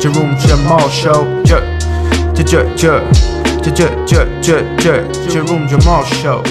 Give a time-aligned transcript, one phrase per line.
[0.00, 1.24] Jerome Jamal Show.
[5.30, 6.42] Jerome Jamal Show.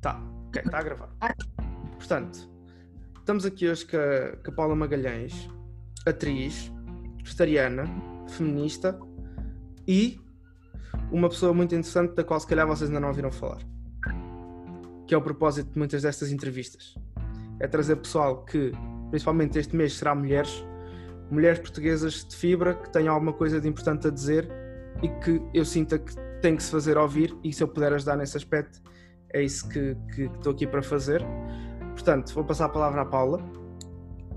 [0.00, 1.08] Tá, ok, está a gravar.
[1.96, 2.50] Portanto,
[3.18, 5.48] estamos aqui hoje com a, com a Paula Magalhães,
[6.06, 6.70] atriz,
[7.24, 7.84] vegetariana,
[8.28, 8.98] feminista
[9.86, 10.20] e
[11.10, 13.60] uma pessoa muito interessante da qual se calhar vocês ainda não ouviram falar.
[15.06, 16.94] Que é o propósito de muitas destas entrevistas.
[17.60, 18.72] É trazer pessoal que,
[19.10, 20.64] principalmente este mês, será mulheres,
[21.30, 24.50] mulheres portuguesas de fibra que tenham alguma coisa de importante a dizer
[25.02, 28.16] e que eu sinta que tem que se fazer ouvir e se eu puder ajudar
[28.16, 28.80] nesse aspecto,
[29.32, 31.24] é isso que, que, que estou aqui para fazer.
[31.92, 33.42] Portanto, vou passar a palavra à Paula.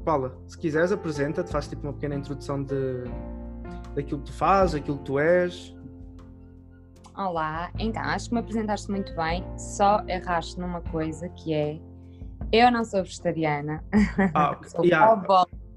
[0.03, 3.03] Paula, se quiseres, apresenta-te, faz tipo uma pequena introdução de,
[3.95, 5.75] daquilo que tu fazes, aquilo que tu és.
[7.17, 11.79] Olá, então acho que me apresentaste muito bem, só erraste numa coisa que é
[12.51, 13.83] eu não sou vegetariana,
[14.33, 14.69] Ah, ok.
[14.69, 15.23] sou Yeah.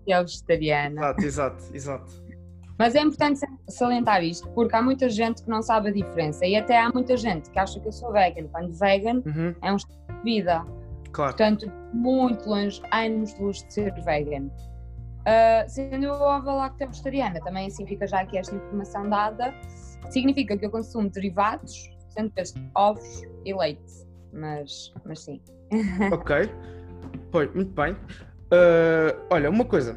[0.04, 1.00] que é vegetariana.
[1.00, 2.28] Exato, exato, exato.
[2.78, 6.54] Mas é importante salientar isto porque há muita gente que não sabe a diferença e
[6.56, 9.76] até há muita gente que acha que eu sou vegan, quando vegan Uhum, é um
[9.76, 10.64] estilo de vida,
[11.12, 11.32] claro.
[11.32, 14.48] portanto, muito longe, anos de luz de ser vegan.
[15.28, 19.54] Ah, sendo eu avó láctea vegetariana, também assim fica já aqui esta informação dada,
[20.08, 25.38] significa que eu consumo derivados, sendo este ovos e leite, mas, mas sim.
[26.10, 26.50] Ok.
[27.30, 27.92] Pois, muito bem.
[27.92, 29.94] Uh, olha, uma coisa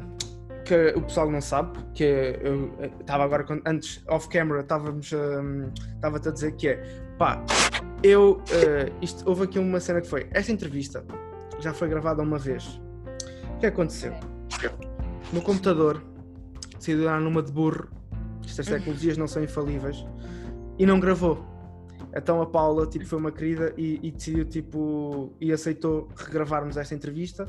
[0.66, 6.28] que o pessoal não sabe, que é- eu estava agora, antes, off-camera, estávamos um, estava-te
[6.28, 7.42] a dizer que é, pá,
[8.02, 11.02] eu, uh, isto, houve aqui uma cena que foi, esta entrevista
[11.58, 12.78] já foi gravada uma vez.
[13.56, 14.12] O que aconteceu?
[15.32, 16.02] No computador,
[16.78, 17.88] decidiu dar numa de burro,
[18.44, 20.04] estas tecnologias não são infalíveis,
[20.78, 21.44] e não gravou.
[22.14, 26.94] Então a Paula tipo, foi uma querida e, e decidiu tipo e aceitou regravarmos esta
[26.94, 27.48] entrevista.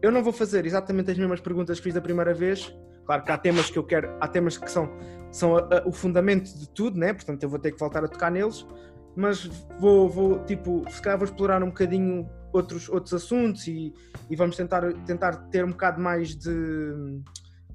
[0.00, 2.74] Eu não vou fazer exatamente as mesmas perguntas que fiz da primeira vez.
[3.04, 4.88] Claro que há temas que eu quero, há temas que são,
[5.30, 7.12] são a- a- o fundamento de tudo, né?
[7.12, 8.66] Portanto, eu vou ter que voltar a tocar neles,
[9.14, 9.44] mas
[9.78, 13.92] vou, vou tipo, se calhar vou explorar um bocadinho outros, outros assuntos e,
[14.28, 17.22] e vamos tentar, tentar ter um bocado mais de,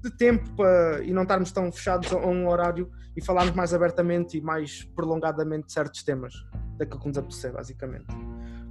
[0.02, 4.36] de tempo para, e não estarmos tão fechados a, um horário e falarmos mais abertamente
[4.36, 6.34] e mais prolongadamente de certos temas
[6.76, 8.06] daquilo que nos apetecer, basicamente.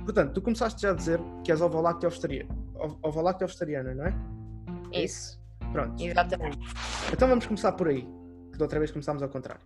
[0.04, 2.56] Portanto, tu começaste já a dizer que és vegetariana,
[3.02, 4.14] ovoláctea vegetariana, não é?
[4.94, 5.40] Isso,
[5.72, 6.02] Pronto.
[6.04, 6.60] exatamente.
[7.12, 8.08] Então vamos começar por aí,
[8.52, 9.66] que da outra vez começámos ao contrário.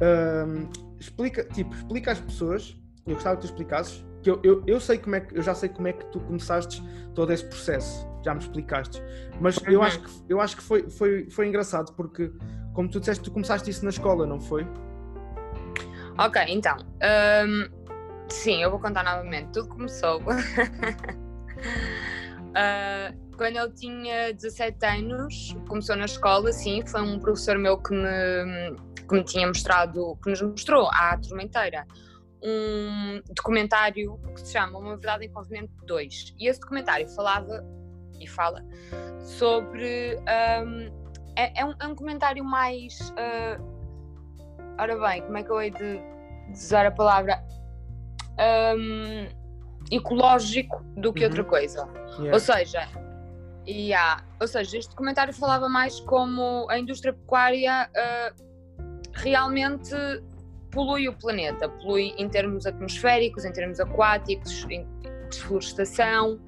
[0.00, 2.76] Ahm, explica, tipo, explica às pessoas,
[3.06, 5.54] eu gostava que tu explicasses, que eu, eu, eu sei como é que, eu já
[5.54, 6.82] sei como é que tu começaste
[7.14, 9.02] todo esse processo, já me explicaste,
[9.40, 9.86] mas eu Uhum.
[9.86, 12.30] acho que, eu acho que foi, foi, foi engraçado porque,
[12.74, 14.66] como tu disseste, tu começaste isso na escola, não foi?
[16.18, 16.76] Ok, então,
[17.46, 17.68] hum,
[18.28, 19.50] sim, eu vou contar novamente.
[19.52, 20.22] Tudo começou
[22.54, 27.94] Ah, quando eu tinha 17 anos, começou na escola, sim, foi um professor meu que
[27.94, 28.76] me,
[29.08, 31.86] que me tinha mostrado, que nos mostrou à turma inteira
[32.42, 36.34] um documentário que se chama Uma Verdade Inconveniente 2.
[36.38, 37.64] E esse documentário falava
[38.18, 38.64] e fala
[39.22, 40.16] sobre.
[40.64, 40.90] hum,
[41.36, 43.12] é, é um, é um comentário mais.
[43.16, 43.58] ah,
[44.78, 45.78] ora bem, como é que eu hei de,
[46.48, 47.42] de usar a palavra?
[48.76, 49.28] Hum,
[49.90, 51.28] ecológico do que Uhum.
[51.30, 51.88] outra coisa.
[52.18, 52.32] Yeah.
[52.32, 52.88] Ou seja,
[53.68, 58.32] yeah, ou seja, este documentário falava mais como a indústria pecuária ah,
[59.14, 59.94] realmente
[60.70, 64.86] polui o planeta, polui em termos atmosféricos, em termos aquáticos, em
[65.28, 66.40] desflorestação.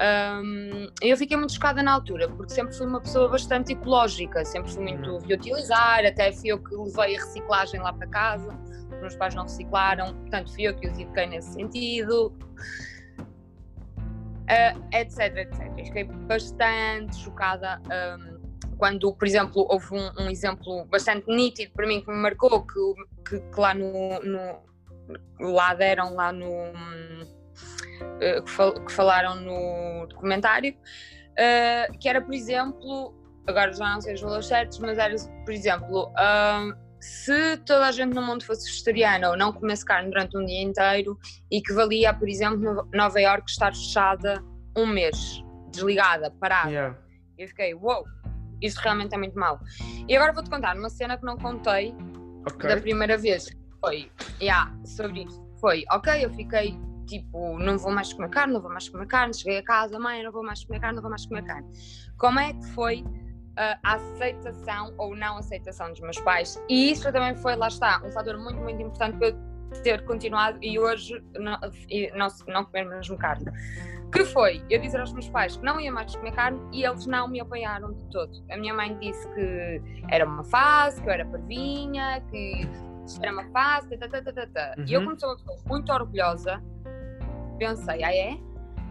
[0.00, 4.70] Um, eu fiquei muito chocada na altura, porque sempre fui uma pessoa bastante ecológica, sempre
[4.70, 5.18] fui muito Uhum.
[5.18, 8.56] reutilizar, até fui eu que levei a reciclagem lá para casa,
[8.92, 12.32] os meus pais não reciclaram, portanto fui eu que os eduquei nesse sentido.
[14.48, 15.72] Ah, etc, etc.
[15.76, 18.37] Eu Fiquei bastante chocada um,
[18.78, 23.28] quando, por exemplo, houve um, um exemplo bastante nítido para mim que me marcou, que,
[23.28, 24.68] que, que lá no, no-
[25.52, 26.48] lá deram lá no
[28.20, 30.74] eh, que, fal- que falaram no documentário,
[31.36, 33.14] eh, que era, por exemplo,
[33.46, 35.14] agora já não sei os valores certos, mas era,
[35.44, 36.68] por exemplo, ah,
[37.00, 40.62] se toda a gente no mundo fosse vegetariana ou não comesse carne durante um dia
[40.62, 41.18] inteiro,
[41.50, 44.42] equivalia a, por exemplo, Nova- Iorque estar fechada
[44.76, 45.16] um mês,
[45.70, 46.70] desligada, parada.
[46.70, 46.98] Yeah.
[47.38, 48.04] Eu fiquei, uou,
[48.62, 49.60] isto realmente é muito mau.
[50.08, 51.94] E agora vou-te contar uma cena que não contei
[52.46, 52.68] Ok.
[52.68, 53.48] da primeira vez.
[53.80, 54.10] Foi,
[54.40, 55.46] yeah, sobre isto.
[55.60, 59.34] Foi, ok, eu fiquei tipo, não vou mais comer carne, não vou mais comer carne.
[59.34, 61.66] Cheguei a casa, mãe, não vou mais comer carne, não vou mais comer carne.
[62.16, 63.04] Como é que foi
[63.58, 66.62] a aceitação ou não aceitação dos meus pais.
[66.68, 70.58] E isso também foi, lá está, um fator muito, muito importante para eu ter continuado
[70.62, 71.58] e hoje não,
[72.14, 73.44] não, não comer mesmo carne.
[74.12, 77.06] Que foi eu dizer aos meus pais que não ia mais comer carne e eles
[77.06, 78.32] não me apoiaram de todo.
[78.50, 82.68] A minha mãe disse que era uma fase, que eu era parvinha, que
[83.22, 84.74] era uma fase, tá, tá, tá, tá.
[84.78, 84.84] Uhum.
[84.86, 86.62] E eu, como sou uma pessoa muito orgulhosa,
[87.58, 88.38] pensei, ah é?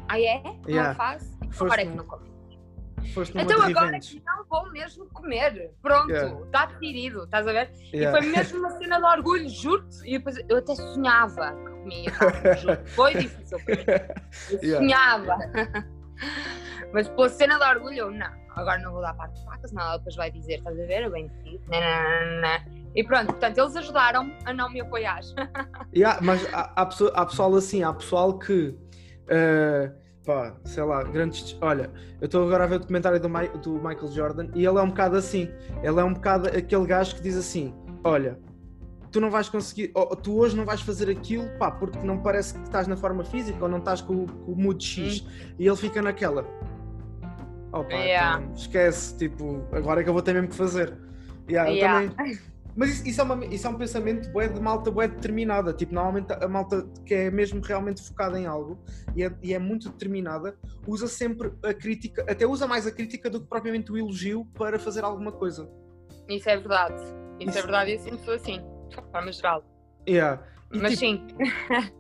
[0.08, 0.42] Ah é?
[0.68, 1.38] Uma fase?
[1.52, 5.72] Foste Agora é que não numa Então agora que não vou mesmo comer.
[5.82, 6.12] Pronto,
[6.46, 7.72] está decidido, estás a ver?
[7.94, 9.98] E foi mesmo uma cena de orgulho, juro-te.
[10.06, 11.56] E depois eu até sonhava
[12.96, 13.84] Foi difícil para mim.
[14.52, 14.80] Eu Yeah.
[14.80, 15.38] sonhava.
[16.94, 18.32] Mas pela cena de orgulho, não.
[18.56, 21.04] Agora não vou dar parte de faca, senão ela depois vai dizer, estás a ver?
[21.04, 21.30] Eu bem
[21.70, 22.78] não.
[22.96, 25.20] E pronto, portanto, eles ajudaram a não me apoiar.
[25.96, 28.76] Yeah, mas há, há, pessoa- há pessoal assim, há pessoal que
[29.28, 29.92] eh,
[30.26, 31.56] pá, sei lá, grandes.
[31.62, 34.78] Olha, eu estou agora a ver o documentário do, Mi- do Michael Jordan e ele
[34.78, 35.50] é um bocado assim.
[35.84, 37.74] Ele é um bocado aquele gajo que diz assim:
[38.04, 38.38] Olha,
[39.18, 39.92] tu não vais conseguir,
[40.22, 43.58] tu hoje não vais fazer aquilo, pá, porque não parece que estás na forma física
[43.64, 45.26] ou não estás com, o- com o mood X.
[45.58, 46.46] E ele fica naquela.
[47.74, 48.42] Oh, pá, Yeah.
[48.44, 50.96] então, esquece, tipo, agora é que eu vou ter mesmo que fazer.
[51.50, 52.12] Yeah, Yeah.
[52.16, 52.38] também.
[52.76, 55.74] Mas isso, isso é uma- isso é um pensamento bué de malta bué determinada.
[55.74, 58.78] Tipo, normalmente a malta que é mesmo realmente focada em algo
[59.16, 60.56] e é, e é muito determinada,
[60.86, 64.78] usa sempre a crítica, até usa mais a crítica do que propriamente o elogio para
[64.78, 65.68] fazer alguma coisa.
[66.30, 67.02] Isso é verdade.
[67.40, 68.62] Isso, Isso- é verdade e eu sempre sou assim,
[68.92, 69.64] forma geral.
[70.08, 70.42] Yeah.
[70.74, 71.28] E, Mas tipo, sim,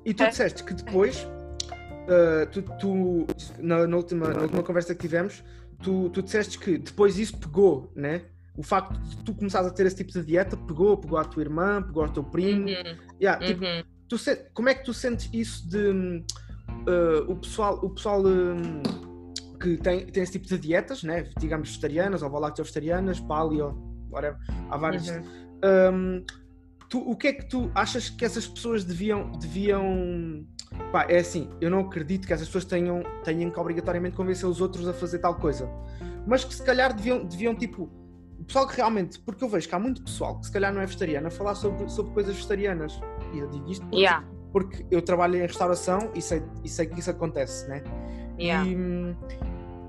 [0.05, 3.27] e tu disseste que depois, uh, tu, tu-
[3.59, 5.43] na, na última, na última conversa que tivemos,
[5.81, 8.23] tu, tu disseste que depois isso pegou, né?
[8.57, 11.43] O facto de tu começares a ter esse tipo de dieta pegou, pegou à tua
[11.43, 12.67] irmã, pegou ao teu primo.
[12.67, 13.83] Uhum, Yeah, tipo, uhum.
[14.09, 14.17] tu
[14.53, 16.23] como é que tu sentes isso de
[16.87, 18.81] uh, o pessoal, o pessoal hum,
[19.61, 21.29] que tem, tem esse tipo de dietas, né?
[21.39, 23.77] digamos vegetarianas ou vegetarianas, paleo,
[24.09, 25.07] whatever, há várias.
[25.07, 25.21] Uhum.
[25.93, 26.25] Hum,
[26.89, 29.31] tu, o que é que tu achas que essas pessoas deviam.
[29.31, 30.45] deviam
[30.91, 34.61] pá, é assim, eu não acredito que essas pessoas tenham, tenham que obrigatoriamente convencer os
[34.61, 35.69] outros a fazer tal coisa,
[36.25, 37.89] mas que se calhar deviam, deviam tipo.
[38.39, 40.79] O pessoal que realmente, porque eu vejo que há muito pessoal que se calhar não
[40.79, 42.97] é vegetariano a falar sobre, sobre coisas vegetarianas.
[43.33, 46.85] E eu digo isto porque, Yeah, porque eu trabalho em restauração e sei, e sei
[46.85, 47.83] que isso acontece, né?
[48.39, 48.65] yeah.
[48.65, 48.75] E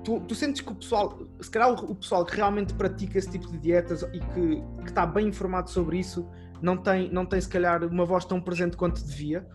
[0.03, 3.29] tu, tu sentes que o pessoal, se calhar o, o pessoal que realmente pratica esse
[3.29, 6.27] tipo de dietas e que, que está bem informado sobre isso,
[6.61, 9.45] não tem, não tem se calhar uma voz tão presente quanto devia?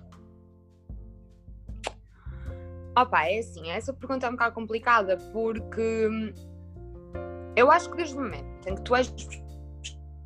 [2.96, 6.32] Opa, é assim, essa pergunta é um bocado complicada porque hum,
[7.56, 9.12] eu acho que desde o momento em que tu és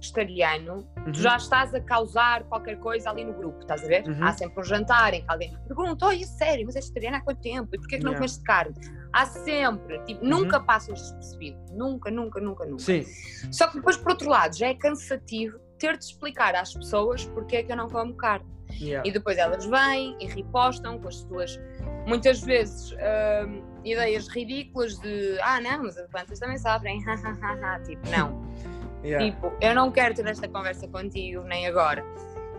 [0.00, 1.12] vegetariano, Uhum.
[1.12, 4.06] tu já estás a causar qualquer coisa ali no grupo, estás a ver?
[4.06, 4.22] Uhum.
[4.22, 7.16] Há sempre um jantar em que alguém te pergunta, oi, é sério, mas és vegetariano
[7.16, 7.68] há quanto tempo?
[7.74, 8.18] E porquê que não Yeah.
[8.18, 8.74] comeste carne?
[9.12, 10.30] Há sempre, tipo, Uhum.
[10.30, 12.82] nunca passas despercebido, nunca, nunca, nunca, nunca.
[12.82, 13.02] Sim,
[13.50, 17.56] Só que depois, por outro lado, já é cansativo ter de explicar às pessoas porque
[17.56, 18.46] é que eu não como carne.
[18.80, 19.08] yeah.
[19.08, 21.58] E depois elas vêm e ripostam com as suas,
[22.06, 26.98] muitas vezes, hum, ideias ridículas de ah, não, mas as plantas também sofrem,
[27.86, 28.42] tipo, não.
[29.04, 29.24] yeah.
[29.24, 32.04] Tipo, eu não quero ter esta conversa contigo, nem agora.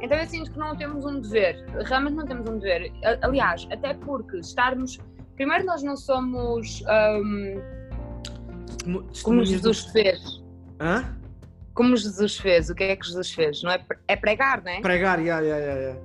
[0.02, 2.92] Então eu sinto que não temos um dever, realmente não temos um dever.
[3.22, 4.98] Aliás, até porque estarmos.
[5.36, 6.82] Primeiro, nós não somos
[8.68, 10.42] Testemu- como Jesus fez.
[10.80, 11.16] Hã?
[11.80, 13.64] Como Jesus fez, o que é que Jesus fez?
[13.64, 14.82] Não é, é pregar, não é?
[14.82, 16.02] Pregar, yeah, yeah, yeah, yeah.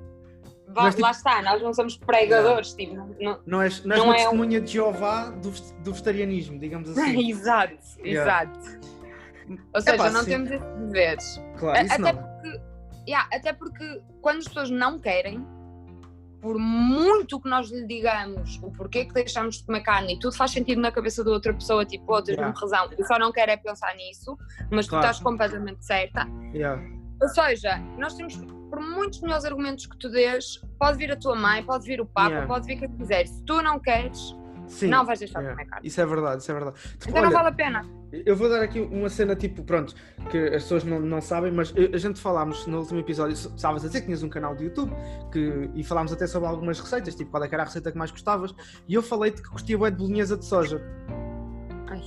[0.69, 4.05] Vá- Mas, tipo- Lá está, nós não somos pregadores, tipo, não- não- és, não Não
[4.07, 7.29] é um- testemunha de Jeová do, do vegetarianismo, digamos assim.
[7.29, 8.47] exato, Yeah.
[8.47, 8.79] exato.
[9.75, 10.31] Ou seja, Epá, não sim.
[10.31, 11.43] temos esses deveres.
[11.59, 12.15] Claro, até não.
[12.23, 12.61] porque,
[13.09, 15.45] yeah, até porque quando as pessoas não querem,
[16.45, 20.37] por muito que nós lhe digamos o porquê que deixamos de comer carne e tudo
[20.37, 22.55] faz sentido na cabeça da outra pessoa, tipo, oh, tens Yeah.
[22.61, 24.37] razão, eu só não quero é pensar nisso,
[24.71, 25.07] mas Claro.
[25.07, 26.27] tu estás completamente certa.
[26.53, 26.83] Yeah.
[27.23, 28.37] Ou seja, nós temos,
[28.69, 32.05] por muitos melhores argumentos que tu dês, pode vir a tua mãe, pode vir o
[32.05, 32.47] Papa, Yeah.
[32.47, 33.27] pode vir quem quiser.
[33.27, 34.37] Se tu não queres,
[34.67, 34.89] Sim.
[34.89, 35.87] não vais deixar de comer carne.
[35.89, 36.77] Isso é verdade, isso é verdade.
[37.09, 38.04] Então não olha, vale a pena.
[38.27, 39.95] Eu vou dar aqui uma cena tipo, pronto,
[40.31, 43.87] que as pessoas não, não sabem, mas a gente falámos no último episódio, estavas a
[43.87, 44.93] dizer que tinhas um canal de YouTube
[45.33, 47.99] que, e falámos até sobre algumas receitas, tipo qual é que era a receita que
[47.99, 48.55] mais gostavas,
[48.89, 50.81] e eu falei-te que curtia bué de bolinhesa de soja.
[51.89, 52.01] Ai,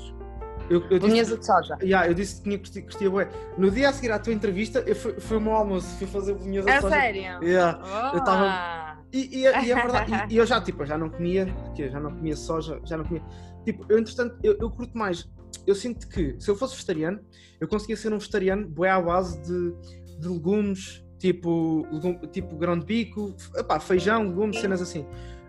[0.70, 1.78] Eu, eu disse, bolinhesa de soja.
[1.82, 3.30] yeah, eu disse que tinha curti- curtia bué.
[3.58, 6.34] No dia a seguir à tua entrevista, eu fui, foi o meu almoço, fui fazer
[6.34, 6.96] bolinhesa É de soja.
[6.96, 7.44] sério?
[7.44, 8.12] Yeah.
[8.14, 8.98] eu tava- Ah.
[9.14, 11.48] E, e, e é verdade, e, e eu já, tipo, já não comia,
[11.78, 13.24] já não comia soja, já não comia.
[13.64, 15.30] Tipo, eu entretanto, eu, eu curto mais.
[15.66, 17.20] Eu sinto que se eu fosse vegetariano,
[17.60, 19.74] eu conseguia ser um vegetariano bué à base de,
[20.20, 24.62] de legumes, tipo, legum- tipo grão de bico, epá, feijão, legumes, Sim.
[24.64, 25.06] cenas assim.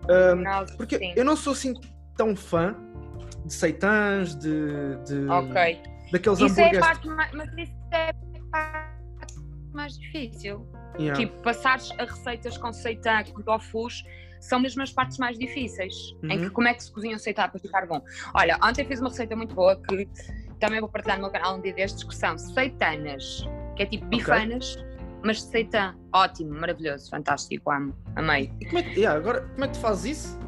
[0.08, 1.12] Ahm, Não, porque sim.
[1.16, 1.74] eu não sou assim
[2.16, 2.74] tão fã
[3.44, 4.50] de seitãs, de.
[5.06, 5.80] de Ok.
[6.12, 6.78] daqueles Isso é hambúrgueres.
[6.80, 8.12] parte mais, mas isso é
[8.50, 8.98] parte
[9.72, 10.66] mais difícil.
[10.98, 11.16] Yeah.
[11.16, 14.02] Tipo, passares a receitas com seitan, com tofus,
[14.40, 15.94] são mesmo as partes mais difíceis.
[16.24, 16.50] Em que Uhum.
[16.50, 18.00] como é que se cozinha o seitan para ficar bom.
[18.34, 20.08] Olha, ontem fiz uma receita muito boa que
[20.60, 24.06] também vou partilhar no meu canal um dia destes, que são seitanas, que é tipo
[24.06, 24.76] bifanas,
[25.24, 25.94] mas de seitan.
[26.12, 28.52] Ótimo, maravilhoso, fantástico, amo, amei.
[28.60, 30.38] E como é que, yeah, agora, como é que tu fazes isso?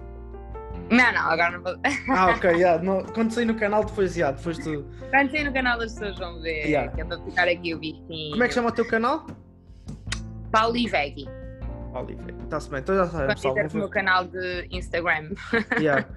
[0.91, 1.75] Não, não, agora não vou.
[2.11, 4.85] Ah, ok, yeah, no- quando saí no canal, depois, yeah, depois tu.
[5.11, 6.91] Quando sair no canal as pessoas vão ver, Yeah.
[6.93, 8.31] que é para ficar aqui o bichinho.
[8.33, 9.25] Como é que chama o teu canal?
[10.51, 11.29] Pauli Veggie.
[11.95, 12.35] Oliver.
[12.45, 13.55] Está-se bem, então já sabem, Quando pessoal.
[13.55, 15.31] fizer vão com o meu canal de Instagram.
[15.81, 16.09] Yeah.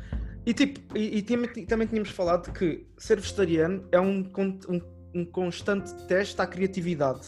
[0.46, 4.82] E tipo, e, e também, tínhamos falado que ser vegetariano é um, um,
[5.16, 7.22] um constante teste à criatividade.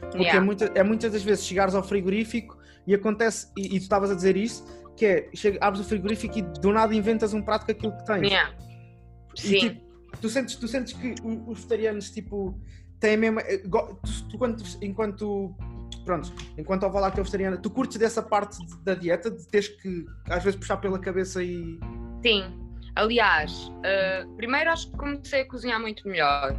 [0.00, 0.40] Porque é, Yeah.
[0.44, 4.14] muita, é muitas das vezes chegares ao frigorífico e acontece, e, e tu estavas a
[4.14, 7.72] dizer isso, que é, chega, abres o frigorífico e do nada inventas um prato com
[7.72, 8.28] aquilo que tens.
[8.28, 8.54] Yeah.
[9.34, 9.58] E, Sim.
[9.60, 9.80] tipo,
[10.20, 12.60] tu, sentes, tu sentes que os vegetarianos, tipo,
[13.00, 13.40] têm mesmo.
[13.40, 13.98] eh, go-
[14.30, 15.54] Tu, tu, enquanto.
[16.04, 19.46] Pronto, enquanto ao lá que é vegetariana, tu curtes dessa parte de- da dieta, de
[19.48, 21.78] teres que às vezes puxar pela cabeça e.
[22.24, 22.44] Sim.
[22.94, 26.54] Aliás, eh, primeiro acho que comecei a cozinhar muito melhor.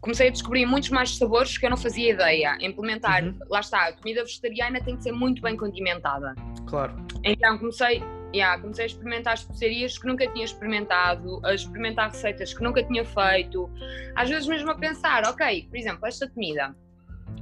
[0.00, 2.56] Comecei a descobrir muitos mais sabores que eu não fazia ideia.
[2.60, 3.38] Implementar, Uhum.
[3.50, 6.34] lá está, a comida vegetariana tem que ser muito bem condimentada.
[6.66, 6.96] Claro.
[7.22, 8.02] Então comecei,
[8.34, 13.04] yeah, comecei a experimentar especiarias que nunca tinha experimentado, a experimentar receitas que nunca tinha
[13.04, 13.70] feito.
[14.16, 16.74] Às vezes mesmo a pensar, ok, por exemplo, esta comida,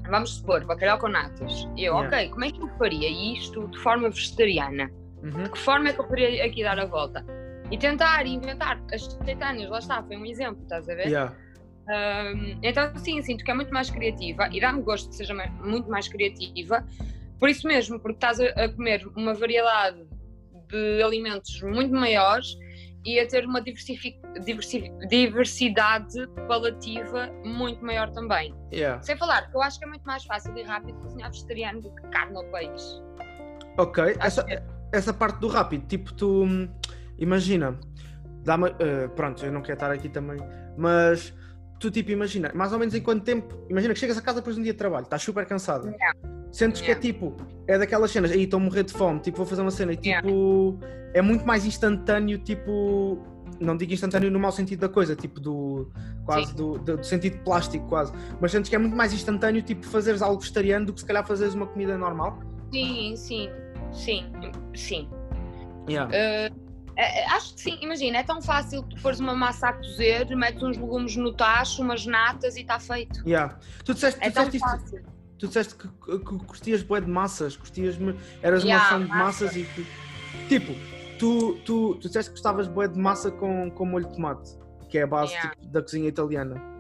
[0.09, 1.65] vamos supor, bacalhau com natas.
[1.77, 2.07] Eu, Yeah.
[2.07, 4.91] ok, como é que eu faria isto de forma vegetariana?
[5.23, 5.45] Uhum.
[5.45, 7.25] De que forma é que eu poderia aqui dar a volta?
[7.71, 11.07] E tentar inventar as seitâneas, lá está, foi um exemplo, estás a ver?
[11.07, 11.35] Yeah.
[11.89, 15.91] Um, então, sim, sinto que é muito mais criativa e dá-me gosto que seja muito
[15.91, 16.87] mais criativa,
[17.39, 19.99] por isso mesmo, porque estás a comer uma variedade
[20.69, 22.57] de alimentos muito maiores
[23.09, 28.55] e a ter uma diversifi- diversi- diversidade palativa muito maior também.
[28.71, 29.01] Yeah.
[29.03, 31.91] Sem falar que eu acho que é muito mais fácil e rápido cozinhar vegetariano do
[31.95, 33.03] que carne ou peixe.
[33.79, 34.61] Ok, essa, que-
[34.93, 36.69] essa parte do rápido, tipo, tu hum,
[37.19, 37.79] imagina,
[38.45, 40.39] dá-me, eh, pronto, eu não quero estar aqui também,
[40.77, 41.33] mas
[41.81, 44.55] tu, tipo, imagina, mais ou menos em quanto tempo, imagina que chegas a casa depois
[44.57, 45.95] de um dia de trabalho, estás super cansada,
[46.51, 47.01] sentes que é Yeah.
[47.03, 47.37] tipo,
[47.67, 49.97] é daquelas cenas, aí estou a morrer de fome, tipo, vou fazer uma cena e
[49.97, 50.79] tipo,
[51.15, 53.19] é muito mais instantâneo, tipo,
[53.61, 55.91] não digo instantâneo no mau sentido da coisa, tipo, do,
[56.25, 59.85] quase do, do, do sentido plástico, quase, mas sentes que é muito mais instantâneo, tipo,
[59.87, 62.39] fazeres algo vegetariano do que se calhar fazeres uma comida normal.
[62.73, 63.51] Sim, sim,
[63.93, 64.27] sim,
[64.75, 65.09] sim.
[65.89, 66.15] Yeah.
[66.15, 66.51] Eh,
[67.31, 70.77] acho que sim, imagina, é tão fácil tu pôres uma massa a cozer, metes uns
[70.77, 73.23] legumes no tacho, umas natas e está feito.
[73.27, 73.57] Yeah.
[73.85, 75.18] Tu disseste, tu É tão disseste, isto- fácil.
[75.39, 77.97] Tu disseste que, que, que curtias bué de massas, curtias,
[78.43, 79.45] eras Yeah, uma fã de massa.
[79.45, 79.67] massas e
[80.49, 80.73] tipo,
[81.19, 84.51] tu, tu, tu disseste que gostavas bué de massa com, com molho de tomate,
[84.89, 85.51] que é a base Yeah.
[85.55, 86.79] tipo, da cozinha italiana.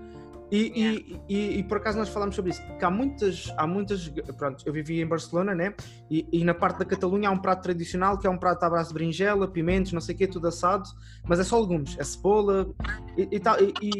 [0.50, 4.08] E, e, e, e por acaso nós falámos sobre isso, que há muitas, há muitas,
[4.38, 5.74] pronto, eu vivi em Barcelona, né?
[6.10, 8.70] E, e na parte da Catalunha há um prato tradicional que é um prato à
[8.70, 10.88] base de berinjela, pimentos, não sei o quê, tudo assado,
[11.26, 12.66] mas é só legumes, é cebola.
[13.14, 13.28] E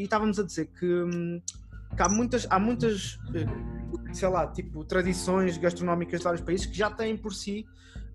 [0.03, 1.39] estávamos a dizer que, hum,
[1.97, 6.77] que há muitas, há muitas, eh, sei lá, tipo, tradições gastronómicas de vários países que
[6.77, 7.67] já têm por si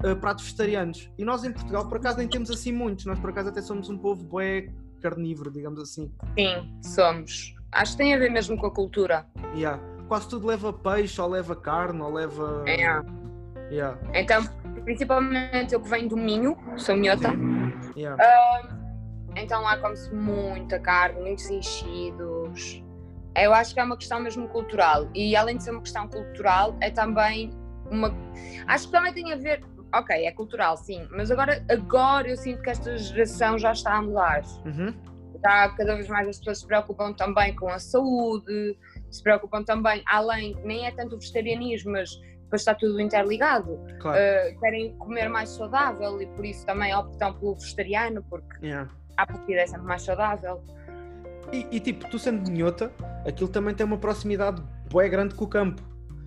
[0.04, 1.10] eh, pratos vegetarianos.
[1.18, 3.06] E nós em Portugal, por acaso, nem temos assim muitos.
[3.06, 4.68] Nós, por acaso, até somos um povo bué
[5.02, 6.12] carnívoro, digamos assim.
[6.38, 7.56] Sim, somos.
[7.72, 9.26] Acho que tem a ver mesmo com a cultura.
[9.56, 9.82] Yeah.
[10.08, 12.64] Quase tudo leva peixe, ou leva carne, ou leva.
[12.68, 13.02] É.
[13.72, 13.98] Yeah.
[14.14, 14.44] Então,
[14.84, 17.30] principalmente eu que venho do Minho, sou minhota,
[17.96, 18.18] Yeah.
[19.36, 22.83] então lá come-se muita carne, muitos enchidos.
[23.36, 25.10] Eu acho que é uma questão mesmo cultural.
[25.14, 27.52] E além de ser uma questão cultural, é também
[27.90, 28.14] uma.
[28.68, 29.64] Acho que também tem a ver.
[29.96, 34.02] Ok, é cultural, sim, mas agora, agora eu sinto que esta geração já está a
[34.02, 34.42] mudar.
[34.66, 34.92] Uhum.
[35.46, 38.76] Já cada vez mais as pessoas se preocupam também com a saúde,
[39.12, 42.10] se preocupam também, além, nem é tanto o vegetarianismo, mas
[42.42, 43.80] depois está tudo interligado.
[44.00, 44.18] Claro.
[44.20, 48.90] Uh, querem comer mais saudável e por isso também optam pelo vegetariano, porque Yeah.
[49.18, 50.64] a partida é sempre mais saudável.
[51.52, 52.92] E, e, tipo, tu sendo minhota,
[53.28, 55.82] aquilo também tem uma proximidade bué grande com o campo.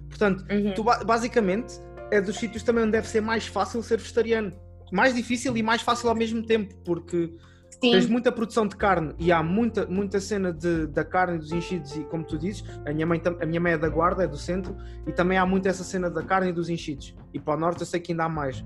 [0.08, 0.75] Portanto, Uhum.
[0.75, 1.80] tu ba- basicamente
[2.11, 4.52] é dos sítios também onde deve ser mais fácil ser vegetariano.
[4.92, 7.35] Mais difícil e mais fácil ao mesmo tempo, porque
[7.80, 11.38] tens Sim, muita produção de carne e há muita, muita cena de, da carne e
[11.40, 14.23] dos enchidos, e como tu dizes, a minha, mãe, a minha mãe é da Guarda,
[14.23, 17.14] é do centro, e também há muito essa cena da carne e dos enchidos.
[17.35, 18.64] E para o norte eu sei que ainda há mais.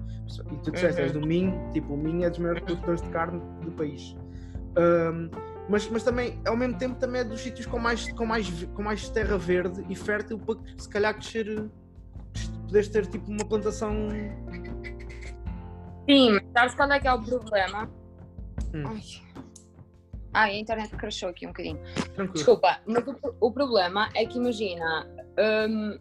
[0.53, 1.07] E tu disseste, Uhum.
[1.07, 4.15] és do Minho, tipo, o Minho é dos maiores produtores de carne do país.
[4.77, 5.31] Ahm,
[5.71, 8.83] mas, mas também, ao mesmo tempo, também é dos sítios com mais, com mais, com
[8.83, 11.71] mais terra verde e fértil para se calhar crescer,
[12.67, 14.09] poderes ter tipo uma plantação.
[16.09, 17.91] sim, mas sabes qual é que é o problema?
[18.75, 18.85] Hum.
[18.87, 19.01] Ai.
[20.33, 21.81] Ah, a internet crashou aqui um bocadinho.
[22.15, 22.33] Tranquilo.
[22.35, 25.09] Desculpa, mas o, o problema é que imagina,
[25.69, 25.99] hum,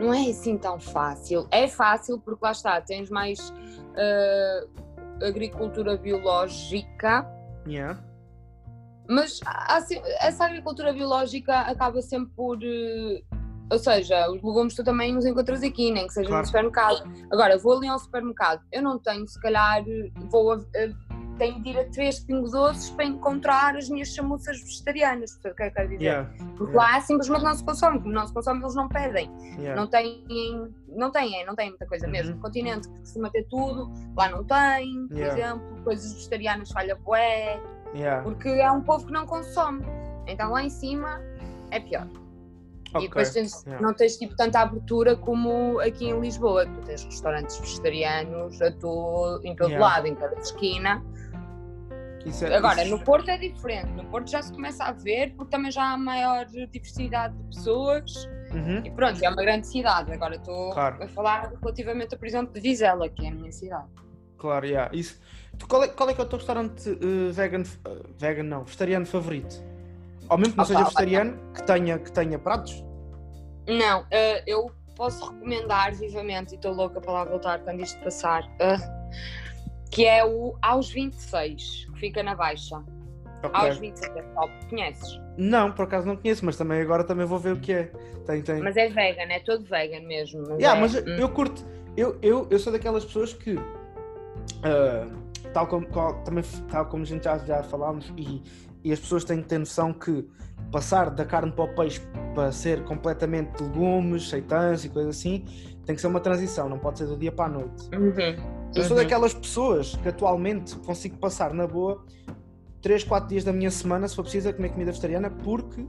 [0.00, 1.46] não é assim tão fácil.
[1.50, 7.24] É fácil porque lá está, tens mais uh, agricultura biológica,
[7.66, 7.98] Yeah.
[9.12, 9.78] Mas há
[10.20, 12.58] essa agricultura biológica acaba sempre por.
[12.62, 13.22] eh,
[13.70, 16.42] ou seja, os legumes tu também os encontras aqui, nem que seja Claro.
[16.42, 17.02] no supermercado.
[17.32, 19.82] Agora, vou ali ao supermercado, eu não tenho, se calhar,
[20.30, 24.60] vou a, a- tenho de ir a três pingo doces para encontrar as minhas chamuças
[24.60, 26.04] vegetarianas, o que é que eu quero dizer?
[26.04, 26.30] Yeah.
[26.58, 26.94] Porque yeah.
[26.94, 29.30] lá simplesmente não se consome, como não se consome, eles não pedem.
[29.58, 29.74] Yeah.
[29.74, 30.22] Não têm,
[30.88, 32.32] não têm, não têm muita coisa mesmo.
[32.32, 32.38] Uhum.
[32.38, 37.58] O continente que costuma ter tudo, lá não tem, por exemplo, coisas vegetarianas falha bué,
[37.94, 38.22] Yeah.
[38.22, 39.84] porque é um povo que não consome.
[40.26, 41.20] Então lá em cima
[41.70, 42.06] é pior.
[42.94, 43.04] Ok.
[43.06, 43.84] E depois tens- yeah.
[43.84, 46.66] não tens tipo tanta abertura como aqui em Lisboa.
[46.66, 49.86] Tu tens restaurantes vegetarianos a to- em todo Yeah.
[49.94, 51.02] lado, em cada esquina.
[52.42, 53.90] É- Agora, isso- no Porto é diferente.
[53.92, 58.28] No Porto já se começa a ver, porque também já há maior diversidade de pessoas.
[58.52, 58.82] Uhum.
[58.84, 60.12] E pronto, é uma grande cidade.
[60.12, 61.02] Agora estou Claro.
[61.02, 63.88] a falar relativamente, por exemplo, de Vizela, que é a minha cidade.
[64.42, 64.90] Claro, yeah.
[64.92, 65.20] Isso.
[65.56, 68.64] Tu, qual, é, qual é que é o teu restaurante eh, vegan, eh, vegan não,
[68.64, 69.62] vegetariano favorito?
[70.28, 72.84] Ao mesmo que não Opa, seja vegetariano, que tenha, que tenha pratos?
[73.68, 78.42] Não, eh, eu posso recomendar vivamente, e estou louca para lá voltar quando isto passar,
[79.92, 82.82] que é o Aos 26, que fica na Baixa.
[83.44, 83.50] Ok.
[83.52, 85.20] Aos 26 é top, conheces?
[85.36, 87.92] Não, por acaso não conheço, mas também agora também vou ver o que é.
[88.26, 88.60] Tem, tem.
[88.60, 90.40] Mas é vegan, é todo vegan mesmo.
[90.48, 91.64] Mas Yeah, é- mas hum, eu curto.
[91.96, 93.56] Eu, eu, eu sou daquelas pessoas que.
[94.64, 95.06] Ah,
[95.52, 98.42] tal, como, qual- também, tal como a gente já, já falámos, e,
[98.84, 100.26] e as pessoas têm que ter noção que
[100.70, 102.00] passar da carne para o peixe
[102.34, 105.44] para ser completamente de legumes, seitãs e coisas assim,
[105.84, 107.88] tem que ser uma transição, não pode ser do dia para a noite.
[107.92, 109.02] uhum, Eu sou uhum.
[109.02, 112.04] daquelas pessoas que atualmente consigo passar na boa
[112.80, 115.86] 3, 4 dias da minha semana, se for preciso, a comer comida vegetariana, porque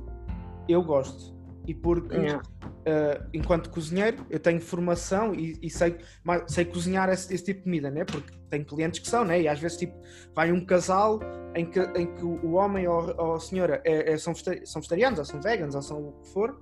[0.67, 1.33] eu gosto.
[1.65, 2.41] E porque, Yeah.
[2.87, 5.97] Uh, enquanto cozinheiro, eu tenho formação e, e sei,
[6.47, 8.05] sei cozinhar esse, esse tipo de comida, né?
[8.05, 9.41] Porque tenho clientes que são, né?
[9.41, 9.93] E às vezes, tipo,
[10.35, 11.19] vai um casal
[11.55, 15.19] em que, em que o homem ou, ou a senhora é, é- são, são vegetarianos,
[15.19, 16.61] ou são veganos, ou são o que for.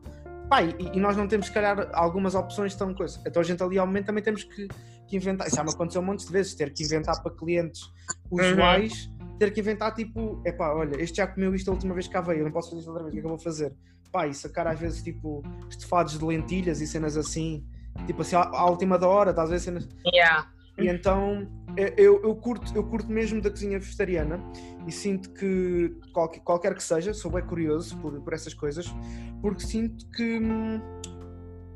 [0.49, 3.21] Pá, e, e nós não temos, se calhar, algumas opções tão coisa.
[3.25, 4.67] Então a gente ali, ao momento, também temos que,
[5.07, 5.47] que inventar.
[5.47, 7.81] Isso já me aconteceu um monte de vezes, ter que inventar para clientes
[8.29, 12.13] usuais, ter que inventar tipo, epá, olha, este já comeu isto a última vez que
[12.13, 13.39] cá veio, eu não posso fazer isto outra vez, o que é que eu vou
[13.39, 13.73] fazer?
[14.11, 17.65] Pá, e sacar às vezes tipo estofados de lentilhas e cenas assim,
[18.05, 19.87] tipo assim, à, à última da hora, estás a ver cenas.
[20.13, 20.47] Yeah.
[20.77, 21.47] E então
[21.77, 24.39] eu, eu, eu curto, eu curto mesmo da cozinha vegetariana
[24.87, 28.93] e sinto que qualquer, qualquer que seja, sou bem curioso por, por essas coisas,
[29.41, 30.81] porque sinto que, hum,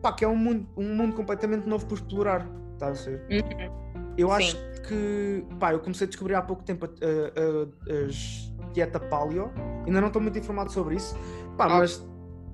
[0.02, 3.26] pá, que é um mundo, um mundo completamente novo por explorar, estás a ver?
[3.30, 3.86] Uhum.
[4.17, 4.34] Eu Sim.
[4.36, 9.00] acho que, pá, eu comecei a descobrir há pouco tempo a, a- a- as dieta
[9.00, 9.52] paleo,
[9.86, 11.15] ainda não estou muito informado sobre isso,
[11.58, 12.06] pá, mas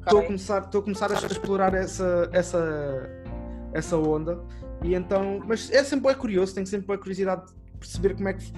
[0.02, 3.10] estou a começar, estou a começar a explorar essa, essa,
[3.74, 4.40] essa onda,
[4.84, 8.34] e então, mas é sempre bem curioso, tenho sempre boa curiosidade de perceber como é
[8.34, 8.52] que,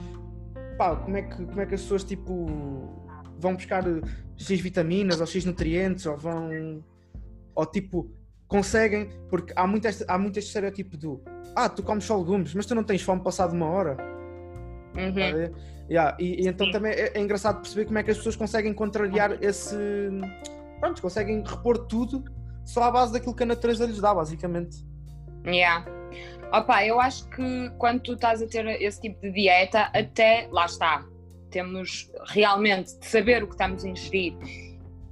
[0.78, 2.48] pá, como é que, como é que as pessoas, tipo,
[3.38, 3.84] vão buscar
[4.38, 6.84] X vitaminas, ou X nutrientes, ou vão,
[7.56, 8.10] ou tipo,
[8.48, 11.22] conseguem, porque há muito este, há muito este estereotipo do
[11.56, 13.98] ah, tu comes só legumes, mas tu não tens fome passado uma hora.
[14.96, 15.14] Uhum.
[15.14, 15.74] tá a?
[15.90, 16.72] Yeah, E, e então Sim.
[16.72, 19.76] também é, é engraçado perceber como é que as pessoas conseguem contrariar esse.
[20.84, 22.26] Pronto, conseguem repor tudo
[22.66, 24.86] só à base daquilo que a natureza lhes dá, basicamente.
[25.48, 25.86] Yeah.
[26.52, 30.66] Opa, eu acho que quando tu estás a ter esse tipo de dieta, até lá
[30.66, 31.06] está,
[31.52, 34.36] temos realmente de saber o que estamos a ingerir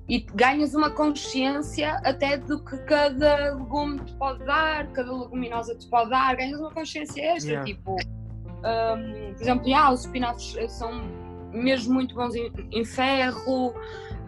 [0.10, 5.88] e ganhas uma consciência até do que cada legume te pode dar, cada leguminosa te
[5.90, 7.66] pode dar, ganhas uma consciência extra, Yeah.
[7.66, 11.21] tipo, hum, por exemplo, yeah, os espinafres são
[11.52, 13.74] mesmo muito bons em, em ferro,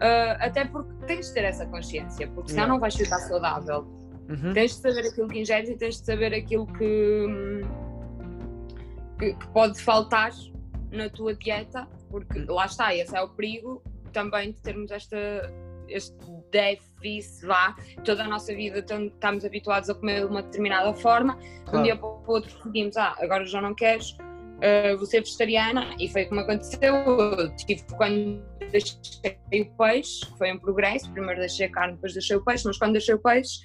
[0.00, 2.72] ah, até porque tens de ter essa consciência, porque senão Yeah.
[2.74, 3.86] não vais ficar saudável.
[4.28, 4.52] Uhum.
[4.54, 7.26] Tens de saber aquilo que ingeres e tens de saber aquilo que,
[9.18, 10.30] que, que pode faltar
[10.90, 13.82] na tua dieta, porque lá está, esse é o perigo
[14.12, 15.16] também de termos esta,
[15.88, 16.14] este
[16.52, 21.36] déficit, vá, toda a nossa vida tam- estamos habituados a comer de uma determinada forma,
[21.36, 21.82] de um Claro.
[21.84, 24.16] dia para o outro decidimos, ah, agora já não queres,
[24.64, 30.38] ah, vou ser vegetariana, e foi como aconteceu, eu tive quando deixei o peixe, que
[30.38, 33.18] foi um progresso, primeiro deixei a carne, depois deixei o peixe, mas quando deixei o
[33.18, 33.60] peixe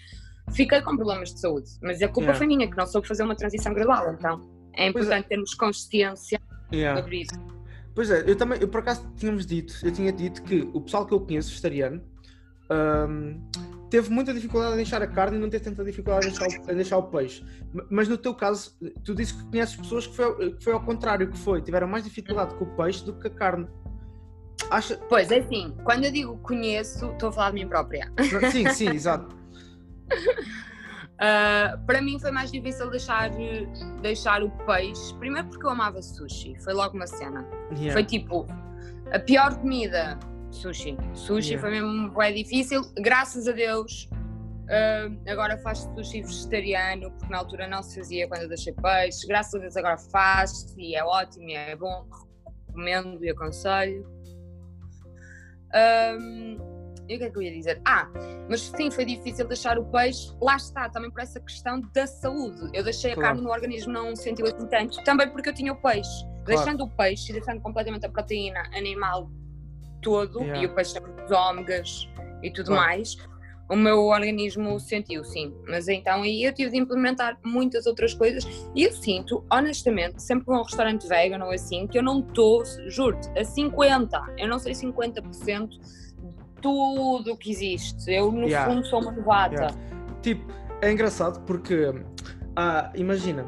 [0.51, 2.37] fiquei com problemas de saúde, mas a culpa Yeah.
[2.37, 6.39] foi minha, que não soube fazer uma transição gradual, então é importante termos consciência
[6.71, 7.01] Yeah.
[7.01, 7.39] sobre isso.
[7.95, 11.05] Pois é, eu também, eu por acaso tínhamos dito, eu tinha dito que o pessoal
[11.05, 12.01] que eu conheço vegetariano
[13.09, 13.41] hum,
[13.89, 16.71] teve muita dificuldade em deixar a carne e não teve tanta dificuldade em deixar, o,
[16.71, 17.43] em deixar o peixe.
[17.89, 20.81] Mas no teu caso, tu disse que conheces pessoas que foi, ao- que foi ao
[20.81, 23.67] contrário, que foi, tiveram mais dificuldade com o peixe do que a carne.
[24.69, 24.97] Acha...
[25.09, 28.11] Pois, é assim, quando eu digo conheço, estou a falar de mim própria.
[28.51, 29.35] Sim, sim, exato.
[31.15, 33.31] Uh, para mim foi mais difícil deixar,
[34.01, 37.47] deixar o peixe, primeiro porque eu amava sushi, foi logo uma cena.
[37.71, 37.93] Yeah.
[37.93, 38.45] Foi tipo,
[39.11, 40.19] a pior comida,
[40.51, 40.97] sushi.
[41.13, 41.61] Sushi Yeah.
[41.61, 44.09] foi mesmo bem difícil, graças a Deus.
[44.69, 49.25] uh, agora faz sushi vegetariano, porque na altura não se fazia quando eu deixei peixe.
[49.27, 52.05] Graças a Deus agora faz e é ótimo, e é bom,
[52.67, 54.07] recomendo e aconselho.
[55.73, 56.57] Um,
[57.07, 57.81] e o que é que eu ia dizer?
[57.85, 58.07] Ah,
[58.47, 60.31] mas sim, foi difícil deixar o peixe.
[60.39, 62.69] Lá está, também por essa questão da saúde.
[62.73, 63.25] Eu deixei Claro.
[63.25, 65.03] a carne no organismo, não sentiu assim tanto.
[65.03, 66.23] Também porque eu tinha o peixe.
[66.45, 69.29] Deixando o peixe e deixando completamente a proteína animal
[70.01, 70.63] todo, Yeah.
[70.63, 72.07] e o peixe tem muitos ômegas
[72.43, 72.81] e tudo Claro.
[72.87, 73.17] mais,
[73.69, 75.53] o meu organismo sentiu, sim.
[75.67, 78.43] Mas então aí eu tive de implementar muitas outras coisas
[78.75, 82.03] e eu sinto, honestamente, sempre que vou a um restaurante vegan ou assim, que eu
[82.03, 84.33] não estou, juro-te, a 50%.
[84.37, 88.11] Eu não sei 50% de tudo o que existe.
[88.11, 88.73] Eu, no Yeah.
[88.73, 89.55] fundo, sou uma novata.
[89.55, 89.77] Yeah.
[90.23, 91.93] Tipo, é engraçado porque,
[92.55, 93.45] ah, imagina,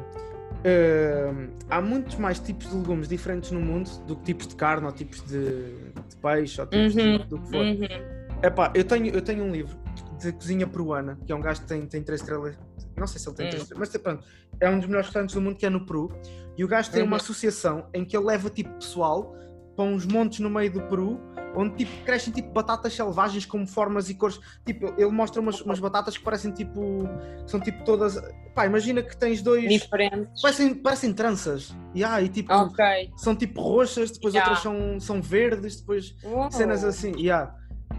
[0.64, 4.86] ah, há muitos mais tipos de legumes diferentes no mundo do que tipos de carne
[4.86, 5.81] ou tipos de
[6.22, 7.64] peixe ou tipos Uhum, de, do que for.
[7.64, 8.42] Uhum.
[8.42, 9.76] Epá, eu tenho, eu tenho um livro
[10.20, 12.56] de cozinha peruana, que é um gajo que tem, tem três estrelas.
[12.96, 13.50] Não sei se ele tem Hum.
[13.50, 14.24] três estrelas, mas pronto,
[14.60, 16.10] é um dos melhores restaurantes do mundo que é no Peru.
[16.56, 17.16] E o gajo tem uma Uhum.
[17.16, 19.34] associação em que ele leva tipo pessoal
[19.74, 21.18] para uns montes no meio do Peru,
[21.54, 24.40] onde tipo crescem tipo batatas selvagens com formas e cores.
[24.64, 27.08] Tipo, ele mostra umas, umas batatas que parecem tipo.
[27.46, 28.20] são tipo todas.
[28.54, 29.68] Pá, imagina que tens dois.
[29.68, 30.40] Diferentes.
[30.40, 31.74] Parecem, parecem tranças.
[31.94, 32.52] E, ah, e tipo.
[32.52, 32.84] Ok.
[33.16, 34.50] São tipo roxas, depois Yeah.
[34.50, 36.14] outras são, são verdes, depois
[36.50, 37.54] cenas assim, yeah.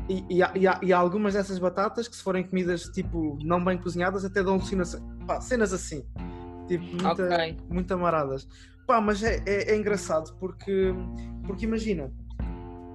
[0.09, 3.37] e, e, há, e, há, e há algumas dessas batatas que se forem comidas tipo
[3.43, 5.01] não bem cozinhadas até dão alucinação.
[5.27, 6.03] Pá, cenas assim,
[6.67, 7.57] tipo muita, Ok.
[7.69, 8.47] muito amaradas.
[8.87, 10.93] Pá, mas é, é, é engraçado porque,
[11.45, 12.11] porque imagina,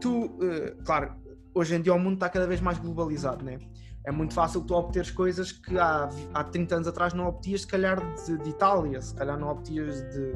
[0.01, 1.13] tu, eh, claro,
[1.55, 3.59] hoje em dia o mundo está cada vez mais globalizado, né?
[4.05, 7.67] É muito fácil tu obteres coisas que há, há 30 anos atrás não obtias, se
[7.67, 10.33] calhar de, de Itália, se calhar não obtias de,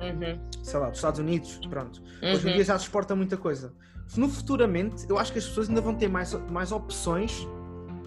[0.00, 0.40] Uhum.
[0.62, 2.00] sei lá, dos Estados Unidos, pronto.
[2.22, 2.54] Hoje em Uhum.
[2.56, 3.74] dia já se exporta muita coisa.
[4.16, 7.46] No futuramente, eu acho que as pessoas ainda vão ter mais, mais opções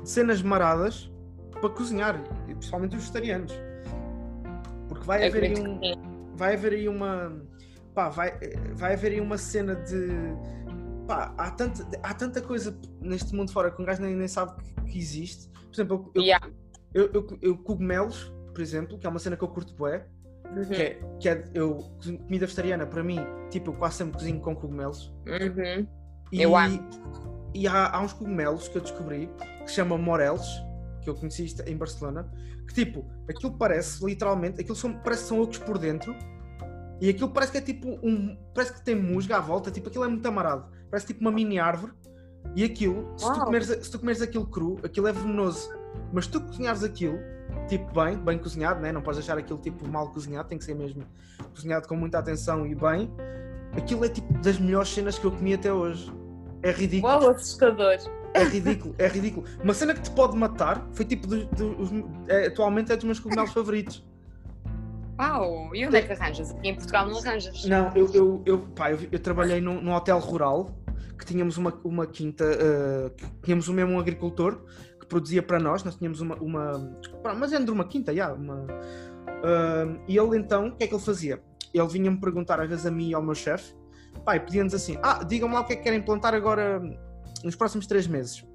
[0.02, 1.12] de cenas maradas
[1.52, 3.54] para cozinhar, principalmente os vegetarianos.
[4.88, 5.80] Porque vai haver, aí um,
[6.36, 7.34] vai haver aí uma.
[7.94, 8.34] Pá, vai,
[8.74, 10.08] vai haver aí uma cena de.
[11.08, 14.54] Pá, há tanta, há tanta coisa neste mundo fora que um gajo nem, nem sabe
[14.64, 15.50] que, que existe.
[15.50, 16.48] Por exemplo, eu, eu, Yeah.
[16.94, 20.08] eu, eu- eu cogumelos, por exemplo, que é uma cena que eu curto bué,
[20.56, 20.66] Uhum.
[20.66, 24.56] que é, que é eu, comida vegetariana, para mim, tipo, eu quase sempre cozinho com
[24.56, 25.08] cogumelos.
[25.26, 25.88] Uhum.
[26.32, 26.88] E, Eu amo.
[27.56, 29.30] e há, há uns cogumelos que eu descobri
[29.64, 30.46] que se chamam morelos,
[31.02, 32.32] que eu conheci em Barcelona,
[32.68, 36.16] que tipo, aquilo parece literalmente, aquilo são, parece que são ocos por dentro
[37.02, 38.38] e aquilo parece que é tipo um.
[38.54, 41.58] Parece que tem musga à volta, tipo, aquilo é muito amarado, parece tipo uma mini
[41.58, 41.92] árvore.
[42.56, 45.72] E aquilo, se tu, comeres, se tu comeres aquilo cru, aquilo é venenoso.
[46.12, 47.18] Mas se tu cozinhares aquilo,
[47.68, 48.92] tipo bem, bem cozinhado, né?
[48.92, 51.04] não podes deixar aquilo tipo mal cozinhado, tem que ser mesmo
[51.56, 53.10] cozinhado com muita atenção e bem.
[53.76, 56.14] Aquilo é tipo das melhores cenas que eu comi até hoje.
[56.62, 57.12] É ridículo.
[57.12, 57.98] Uau, assustador.
[58.36, 59.48] É ridículo, é ridículo.
[59.64, 61.90] Uma cena que te pode matar foi tipo dos, dos-
[62.28, 64.06] é, atualmente é dos meus cogumelos favoritos.
[65.20, 66.52] Uau, e onde é que arranjas?
[66.52, 67.66] Aqui em Portugal não arranjas.
[67.66, 70.72] Não, eu, eu, eu, pá, eu, eu trabalhei num, num hotel rural
[71.18, 72.46] que tínhamos uma, uma quinta,
[73.18, 74.64] que tínhamos o mesmo um agricultor
[75.00, 76.98] que produzia para nós, nós tínhamos uma, uma
[77.38, 78.66] mas é de uma quinta, já, uma,
[79.44, 81.42] ah, e ele então, o que é que ele fazia?
[81.74, 83.76] Ele vinha-me perguntar às vezes a mim e ao meu chefe,
[84.28, 86.82] e pedia-nos assim, ah, digam-me lá o que é que querem plantar agora
[87.44, 88.46] nos próximos três meses,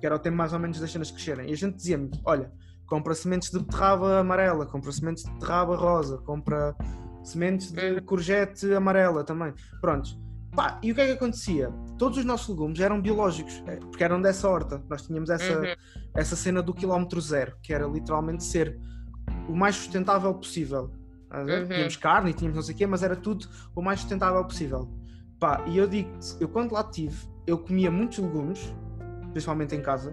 [0.00, 2.50] que era o tempo mais ou menos das cenas crescerem, e a gente dizia-me, olha,
[2.86, 6.74] compra sementes de beterraba amarela, compra sementes de beterraba rosa, compra
[7.22, 9.54] sementes de courgette amarela também.
[9.80, 10.20] Prontos.
[10.54, 11.72] Pá, e o que é que acontecia?
[12.02, 14.82] Todos os nossos legumes eram biológicos, eh, porque eram dessa horta.
[14.90, 15.74] Nós tínhamos essa, Uhum.
[16.16, 18.76] essa cena do quilómetro zero, que era literalmente ser
[19.48, 20.90] o mais sustentável possível.
[21.44, 21.62] Ver?
[21.62, 21.68] Uhum.
[21.68, 24.90] Tínhamos carne e tínhamos não sei o quê, mas era tudo o mais sustentável possível.
[25.38, 28.74] Pá, e eu digo-te, eu quando lá estive, eu comia muitos legumes,
[29.30, 30.12] principalmente em casa,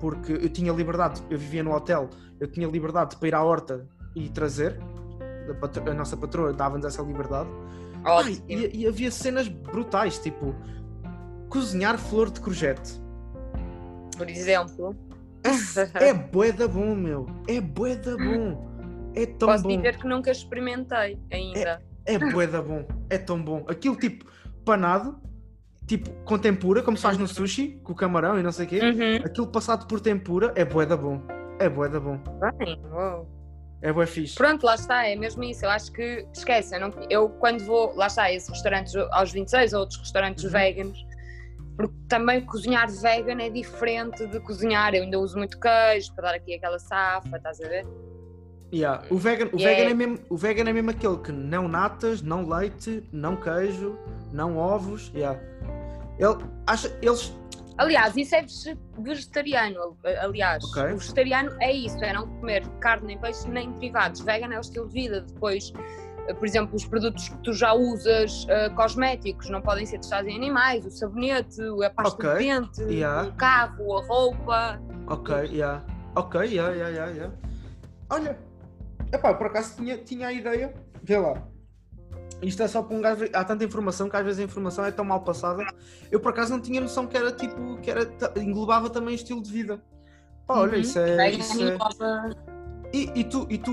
[0.00, 2.08] porque eu tinha liberdade, eu vivia no hotel,
[2.40, 4.80] eu tinha liberdade para ir à horta e trazer,
[5.90, 7.50] a, nossa patroa dava-nos essa liberdade.
[8.06, 10.54] Ai, e, e havia cenas brutais, tipo
[11.48, 13.00] cozinhar flor de courgette.
[14.16, 14.96] Por exemplo.
[15.94, 17.26] É bué da bom, meu.
[17.48, 18.66] É bué da bom.
[19.14, 19.76] É tão Posso bom.
[19.76, 21.80] dizer que nunca experimentei ainda.
[22.04, 22.84] É bué da bom.
[23.08, 23.64] É tão bom.
[23.68, 24.24] Aquilo tipo
[24.64, 25.20] panado,
[25.86, 28.68] tipo com tempura, como se faz no sushi, com o camarão e não sei o
[28.68, 28.80] quê.
[28.80, 29.16] Uhum.
[29.24, 31.22] Aquilo passado por tempura é bué da bom.
[31.60, 32.18] É bué da bom.
[32.58, 33.28] Bem, uau.
[33.82, 34.34] É bué fixe.
[34.34, 35.64] Pronto, lá está, é mesmo isso.
[35.64, 39.72] Eu acho que, esquece, eu, não- eu quando vou, lá está, esses restaurantes aos 26
[39.74, 40.50] ou outros restaurantes Uhum.
[40.50, 41.06] veganos,
[41.76, 44.94] porque também cozinhar vegan é diferente de cozinhar.
[44.94, 47.86] Eu ainda uso muito queijo para dar aqui aquela safa, estás a ver?
[48.74, 49.04] Yeah.
[49.10, 51.68] O, vegan, o, E vegan é- é mesmo, o vegan é mesmo aquele que não
[51.68, 53.96] natas, não leite, não queijo,
[54.32, 55.12] não ovos.
[55.14, 55.38] Yeah.
[56.18, 56.36] Ele,
[56.66, 57.32] acha, eles.
[57.78, 59.96] Aliás, isso é vege- vegetariano.
[60.20, 60.82] Aliás, Ok.
[60.94, 64.22] o vegetariano é isso, é não comer carne, nem peixe, nem derivados.
[64.22, 65.20] Vegan é o estilo de vida.
[65.20, 65.72] Depois,
[66.34, 70.36] por exemplo, os produtos que tu já usas, eh, cosméticos, não podem ser testados em
[70.36, 70.84] animais.
[70.84, 72.30] O sabonete, a pasta Ok.
[72.32, 73.28] de dente, Yeah.
[73.28, 74.80] o carro, a roupa.
[75.06, 75.84] Ok, yeah.
[76.14, 77.34] Ok, yeah, yeah, yeah, yeah.
[78.10, 78.38] Olha,
[79.12, 81.42] epá, por acaso tinha, tinha a ideia, vê lá.
[82.42, 83.24] Isto é só para um gajo.
[83.32, 85.64] Há tanta informação que às vezes a informação é tão mal passada.
[86.10, 87.78] Eu por acaso não tinha noção que era tipo.
[87.80, 88.02] que era,
[88.36, 89.82] englobava também estilo de vida.
[90.46, 90.80] Pá, olha, Uhum.
[90.80, 91.30] isso é.
[91.30, 91.76] Isso é...
[92.92, 93.72] E, e tu, e tu,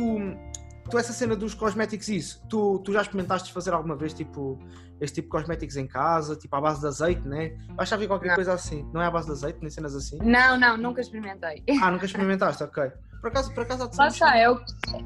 [0.90, 4.60] tu, essa cena dos cosméticos, isso, tu, tu já experimentaste fazer alguma vez tipo
[5.02, 7.58] este tipo de cosméticos em casa, tipo à base de azeite, né?
[7.76, 8.36] Vais ver qualquer Não.
[8.36, 8.88] coisa assim.
[8.94, 10.18] Não é à base de azeite, nem cenas assim?
[10.22, 11.64] Não, não, nunca experimentei.
[11.82, 12.92] Ah, nunca experimentaste, ok.
[13.20, 14.60] Por acaso, por acaso Lá está, é o,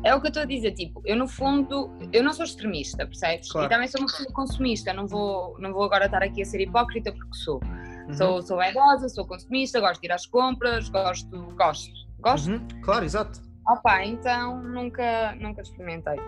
[0.04, 3.06] é o que eu estou a dizer, tipo, eu no fundo, eu não sou extremista,
[3.06, 3.52] percebes?
[3.52, 3.68] Claro.
[3.68, 6.60] E também sou uma pessoa consumista, não vou, não vou agora estar aqui a ser
[6.62, 7.62] hipócrita porque sou.
[7.64, 8.14] Uhum.
[8.14, 12.50] Sou, sou vaidosa, sou consumista, gosto de ir às compras, gosto, gosto, gosto.
[12.50, 13.40] Uhum, Claro, exato.
[13.68, 16.20] Opa, então nunca, nunca experimentei.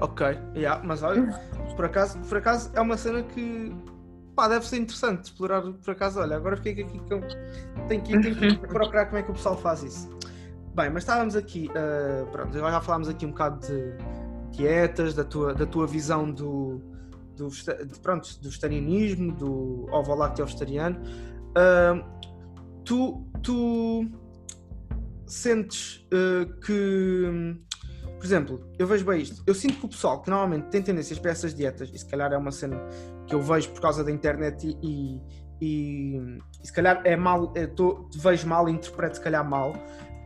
[0.00, 1.26] Ok, yeah, mas olha,
[1.74, 3.74] por acaso, por acaso é uma cena que
[4.36, 7.20] pá, deve ser interessante explorar por acaso, olha, agora fiquei aqui com.
[7.88, 10.08] Tenho que, tenho que procurar como é que o pessoal faz isso.
[10.74, 15.24] Bem, mas estávamos aqui, ah, pronto, agora já falámos aqui um bocado de dietas, da
[15.24, 16.80] tua, da tua visão do,
[17.36, 21.00] do, de, pronto, do vegetarianismo, do ovo lácteo vegetariano.
[21.56, 22.00] Ah,
[22.84, 24.08] tu, tu
[25.32, 27.56] sentes ah, que
[28.18, 29.42] por exemplo, eu vejo bem isto.
[29.46, 32.32] Eu sinto que o pessoal que normalmente tem tendências para essas dietas, e se calhar
[32.32, 32.76] é uma cena
[33.28, 35.20] que eu vejo por causa da internet e, e,
[35.60, 39.72] e- e se calhar é mal, eu tô- vejo mal interpreto se calhar mal,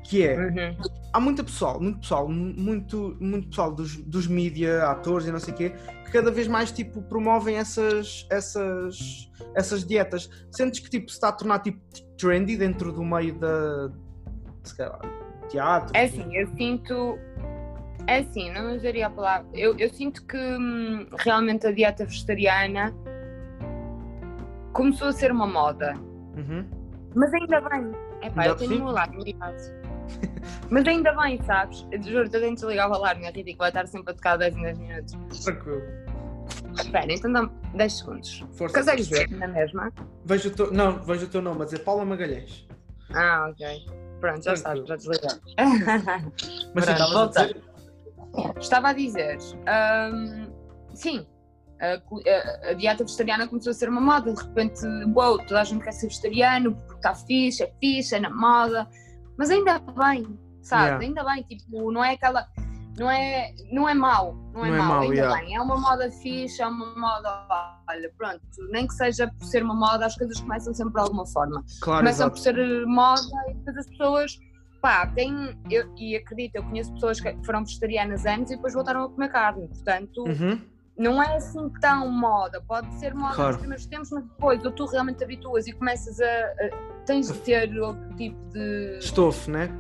[0.04, 0.76] que é, Uhum.
[1.12, 5.52] há muita pessoal, muito pessoal, muito, muito pessoal dos, dos mídia, atores e não sei
[5.52, 5.70] o quê,
[6.06, 8.96] que cada vez mais tipo promovem essas, essas,
[9.54, 10.30] essas dietas.
[10.50, 11.78] Sentes que tipo se está a tornar tipo
[12.16, 13.92] trendy dentro do meio da
[14.62, 14.98] se calhar,
[15.48, 15.90] teatro?
[15.94, 17.18] É assim, eu sinto.
[18.06, 19.46] É assim, não usaria a palavra.
[19.54, 22.92] Eu, eu sinto que hum, realmente a dieta vegetariana
[24.72, 25.94] começou a ser uma moda.
[26.36, 26.66] Uhum.
[27.14, 27.92] Mas ainda bem.
[28.22, 29.82] Epá, Ainda- eu tenho um alarme ligado.
[30.70, 31.86] Mas ainda bem, sabes?
[31.92, 34.56] Eu juro, eu tenho desligar o alarme, é ridículo, vai estar sempre a tocar 10
[34.56, 35.44] em 10 minutos.
[35.44, 35.82] Tranquilo.
[36.78, 38.44] Espera, então dá 10 segundos.
[38.52, 38.78] Força.
[38.78, 39.92] Consegues ver na mesma?
[40.24, 42.66] Vejo o teu, não, vejo o teu nome a dizer Paula Magalhães.
[43.14, 43.86] Ah, ok.
[44.22, 45.40] Pronto, já estás, já desligado.
[46.74, 47.46] Mas Pronto, estavas a volta.
[47.46, 47.62] dizer.
[48.60, 49.38] Estava a dizer,
[50.14, 50.52] hum,
[50.94, 51.26] sim,
[51.80, 54.80] a, a- a dieta vegetariana começou a ser uma moda, de repente,
[55.14, 58.88] uou, toda a gente quer ser vegetariano porque está fixe, é fixe, é na moda,
[59.36, 60.84] mas ainda bem, sabe?
[60.84, 61.04] Yeah.
[61.04, 62.46] Ainda bem, tipo, não é aquela.
[62.98, 65.40] Não é, não é mau, não é, Não é mau, mau, ainda yeah.
[65.40, 65.54] bem.
[65.56, 67.46] É uma moda fixe, é uma moda.
[67.88, 71.26] Olha, pronto, nem que seja por ser uma moda, as coisas começam sempre de alguma
[71.26, 72.30] forma Claro, começam exato.
[72.32, 74.38] por ser eh, moda e depois as pessoas
[74.82, 79.04] pá, têm, eu, e acredito, eu conheço pessoas que foram vegetarianas antes e depois voltaram
[79.04, 80.60] a comer carne, portanto Uhum.
[80.98, 83.50] não é assim tão moda, pode ser moda Claro.
[83.52, 87.28] nos primeiros tempos, mas depois ou tu realmente te habituas e começas a, a- tens
[87.32, 89.70] de ter outro tipo de Estofo, né?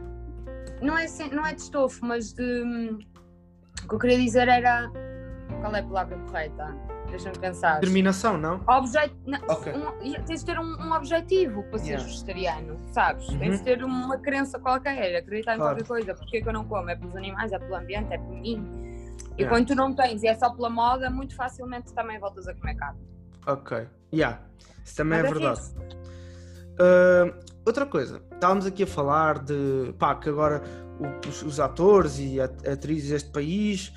[0.82, 2.98] Não é, não é de estofo, mas de
[3.84, 4.90] o que eu queria dizer era
[5.60, 6.74] qual é a palavra correta?
[7.08, 7.80] Deixa-me pensar.
[7.80, 8.62] Terminação, não?
[8.66, 8.96] Obje...
[9.26, 9.72] não, Ok.
[9.74, 12.06] um- tens de ter um, um objetivo para seres Yeah.
[12.06, 13.28] vegetariano, sabes?
[13.28, 13.38] Uhum.
[13.38, 15.74] Tens de ter uma crença qualquer, acreditar em Claro.
[15.76, 16.14] qualquer coisa.
[16.14, 16.88] Porquê que eu não como?
[16.88, 18.66] É pelos animais, é pelo ambiente, é por mim.
[19.36, 19.48] E Yeah.
[19.48, 22.76] quando tu não tens e é só pela moda, muito facilmente também voltas a comer
[22.76, 23.00] carne.
[23.46, 23.86] Ok.
[24.12, 24.40] Yeah.
[24.82, 25.60] Isso também é Mas verdade.
[25.60, 25.74] fixe.
[27.64, 30.62] Outra coisa, estávamos aqui a falar de pá, que agora
[31.28, 33.92] os, os atores e atrizes deste país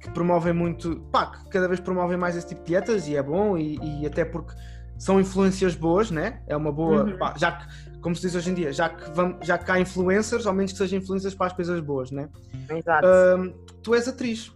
[0.00, 3.22] que promovem muito, pá, que cada vez promovem mais esse tipo de dietas e é
[3.22, 4.52] bom e, e até porque
[4.98, 6.42] são influências boas, né?
[6.46, 7.18] É uma boa, Uhum.
[7.18, 9.80] pá, já que, como se diz hoje em dia, já que, vamos, já que há
[9.80, 12.28] influencers, ao menos que sejam influências para as coisas boas, né?
[12.70, 13.06] Exato.
[13.06, 14.52] Ah, tu és atriz.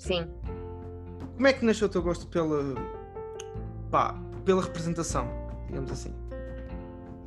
[0.00, 0.26] Sim.
[1.34, 2.74] Como é que nasceu o teu gosto pela,
[3.90, 5.28] pá, pela representação,
[5.66, 6.14] digamos assim?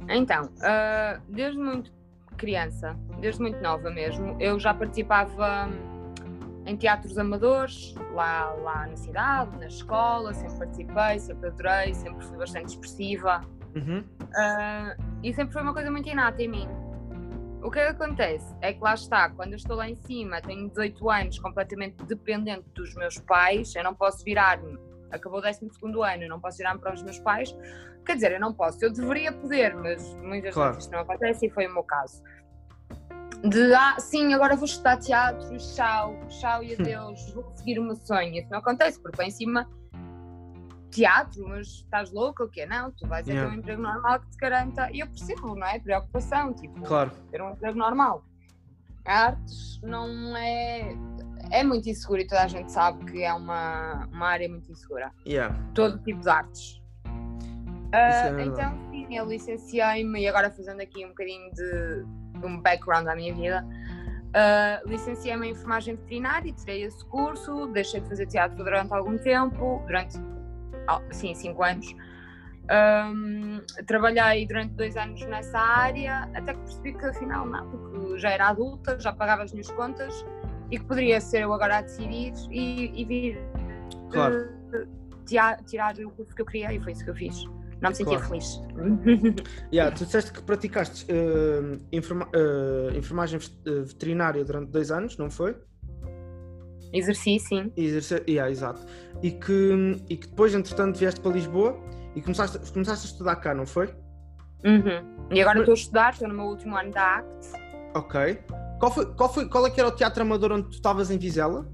[0.09, 1.91] Então, ah, desde muito
[2.37, 8.95] criança, desde muito nova mesmo, eu já participava hum, em teatros amadores, lá, lá na
[8.95, 13.41] cidade, na escola, sempre participei, sempre adorei, sempre fui bastante expressiva
[13.75, 14.03] Uhum.
[14.35, 16.67] ah, e sempre foi uma coisa muito inata em mim.
[17.61, 18.55] O que é que acontece?
[18.61, 22.65] É que lá está, quando eu estou lá em cima, tenho 18 anos, completamente dependente
[22.73, 24.77] dos meus pais, eu não posso virar-me
[25.11, 25.59] acabou o 12
[26.13, 27.55] ano, eu não posso virar para os meus pais.
[28.05, 30.69] Quer dizer, eu não posso, eu deveria poder, mas muitas Claro.
[30.73, 32.21] vezes isto não acontece e foi o meu caso.
[33.43, 37.95] De, ah, sim, agora vou estudar teatro, tchau, tchau e adeus, vou seguir o meu
[37.95, 38.33] sonho.
[38.35, 39.69] Isso não acontece, porque em cima,
[40.91, 42.65] teatro, mas estás louco ou quê?
[42.65, 43.55] Não, tu vais a ter Yeah.
[43.55, 45.79] um emprego normal que te garanta, e eu percebo, não é?
[45.79, 47.11] Preocupação, tipo, Claro.
[47.31, 48.23] ter um emprego normal.
[49.05, 50.95] Artes não é.
[51.51, 55.11] É muito inseguro e toda a gente sabe que é uma, uma área muito insegura.
[55.25, 55.55] Yeah.
[55.73, 56.81] Todo tipo de artes.
[57.91, 58.49] é Ah, verdade.
[58.49, 63.15] então, sim, eu licenciei-me e agora fazendo aqui um bocadinho de, de um background à
[63.15, 63.65] minha vida.
[64.35, 69.81] ah, licenciei-me em enfermagem veterinária, tirei esse curso, deixei de fazer teatro durante algum tempo,
[69.87, 70.17] durante,
[70.87, 71.87] ah, sim, cinco anos.
[72.71, 78.29] Ahm, trabalhei durante dois anos nessa área, até que percebi que afinal não, que já
[78.29, 80.13] era adulta, já pagava as minhas contas
[80.71, 83.39] e que poderia ser eu agora a decidir e, e vir
[84.11, 84.47] Claro.
[84.73, 84.85] eh,
[85.25, 87.43] tia- tirar o curso que eu queria e foi isso que eu fiz.
[87.81, 88.27] Não me sentia Claro.
[88.29, 88.61] feliz.
[89.73, 95.29] Yeah, tu disseste que praticaste eh, informa- eh, enfermagem vet- veterinária durante dois anos, não
[95.29, 95.55] foi?
[96.91, 97.71] Exerci, sim.
[97.77, 98.81] E exerce- yeah, exato.
[99.21, 101.79] E que, e que depois, entretanto, vieste para Lisboa
[102.15, 103.87] e começaste, começaste a estudar cá, não foi?
[104.65, 105.27] Uhum.
[105.31, 107.53] E agora estou a estudar, estou no meu último ano da ACT.
[107.95, 108.39] Ok.
[108.79, 111.17] Qual, foi, qual, foi, qual é que era o teatro amador onde tu estavas em
[111.17, 111.69] Vizela?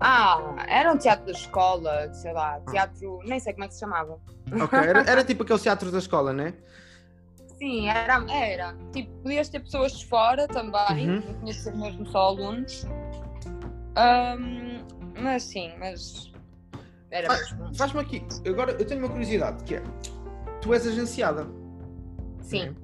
[0.00, 3.80] Ah, era um teatro da escola, sei lá, teatro, nem sei como é que se
[3.80, 4.18] chamava.
[4.62, 6.54] Ok, era, era tipo aquele teatro da escola, né?
[7.58, 8.74] Sim, era, era.
[8.92, 11.16] Tipo, podias ter pessoas de fora também, Uhum.
[11.20, 12.86] não tinha de ser mesmo só alunos.
[13.96, 14.82] Ahm,
[15.22, 16.32] mas sim, mas
[17.10, 17.74] era Ah, mesmo.
[17.76, 19.82] Faz-me aqui, agora eu tenho uma curiosidade, que é,
[20.62, 21.46] tu és agenciada.
[22.40, 22.74] Sim.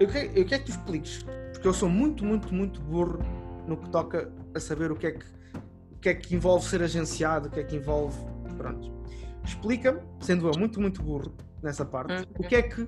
[0.00, 1.24] Eu quero, eu quero que tu expliques,
[1.64, 3.20] porque eu sou muito, muito, muito burro
[3.66, 5.24] no que toca a saber o que é que,
[5.92, 8.18] o que, é que envolve ser agenciado, o que é que envolve.
[8.58, 8.92] Pronto.
[9.42, 12.24] Explica-me, sendo eu muito, muito burro nessa parte, Uhum.
[12.38, 12.86] o que é que.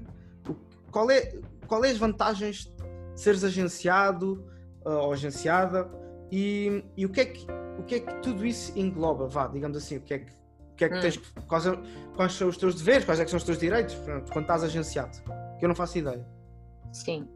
[0.91, 4.45] qual, é, qual é as vantagens de seres agenciado
[4.85, 5.91] ah, ou agenciada
[6.31, 7.47] e, e o, que é que,
[7.79, 10.33] o que é que tudo isso engloba, vá, digamos assim, o que é que,
[10.73, 11.01] o que, é que Hum.
[11.01, 11.17] tens
[11.49, 11.65] quais,
[12.15, 14.63] quais são os teus deveres, quais é que são os teus direitos, pronto, quando estás
[14.63, 15.17] agenciado,
[15.59, 16.27] que eu não faço ideia.
[16.93, 17.27] Sim.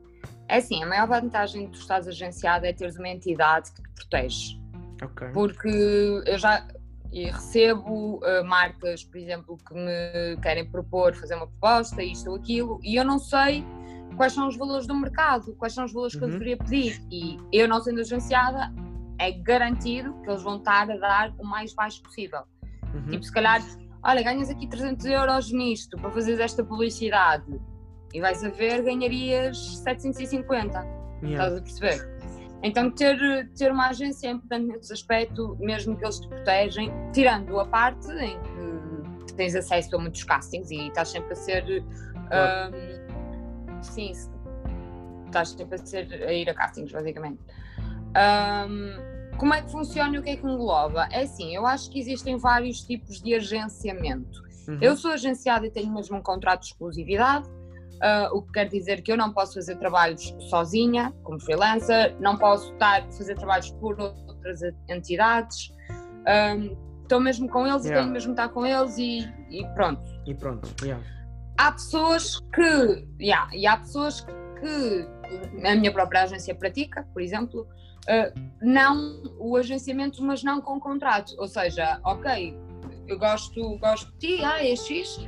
[0.51, 3.91] É assim, a maior vantagem de tu estás agenciado é teres uma entidade que te
[3.95, 4.61] protege.
[5.01, 5.29] Ok.
[5.33, 5.69] Porque
[6.27, 6.67] eu já
[7.13, 12.37] e recebo eh, marcas, por exemplo, que me querem propor fazer uma proposta, isto ou
[12.37, 13.65] aquilo, e eu não sei
[14.17, 16.33] quais são os valores do mercado, quais são os valores que eu Uhum.
[16.33, 17.01] deveria pedir.
[17.11, 18.73] E eu não sendo agenciada,
[19.19, 22.43] é garantido que eles vão estar a dar o mais baixo possível.
[22.93, 23.07] Uhum.
[23.07, 23.61] Tipo, se calhar,
[24.03, 27.45] olha, ganhas aqui 300 euros nisto para fazeres esta publicidade
[28.13, 30.79] e vais a ver, ganharias 750.
[31.23, 31.31] Yeah.
[31.31, 32.21] Estás a perceber?
[32.63, 37.59] Então, ter, ter uma agência é importante nesse aspecto, mesmo que eles te protegem, tirando
[37.59, 38.39] a parte em
[39.27, 41.85] que tens acesso a muitos castings e estás sempre a ser.
[42.29, 42.75] Claro.
[42.75, 44.13] ahm, sim,
[45.27, 47.41] estás sempre a, ser, a ir a castings, basicamente.
[48.15, 51.09] Ahm, como é que funciona e o que é que engloba?
[51.11, 54.43] É assim, eu acho que existem vários tipos de agenciamento.
[54.69, 54.79] Uhum.
[54.83, 57.49] Eu sou agenciada e tenho mesmo um contrato de exclusividade,
[58.03, 62.37] ah, o que quer dizer que eu não posso fazer trabalhos sozinha, como freelancer, não
[62.37, 65.73] posso estar fazer trabalhos por outras entidades.
[66.27, 68.03] Ahm, Estou mesmo com eles e Yeah.
[68.03, 69.19] tenho mesmo estar com eles e,
[69.51, 70.01] e pronto.
[70.25, 70.69] E pronto.
[70.81, 71.05] Yeah.
[71.59, 75.09] Há pessoas que, yeah, e há pessoas que
[75.67, 77.67] a minha própria agência pratica, por exemplo,
[78.09, 78.33] ah,
[78.63, 81.35] não o agenciamento, mas não com contrato.
[81.37, 82.57] Ou seja, ok,
[83.09, 85.19] eu gosto, gosto de ti, ah, é X,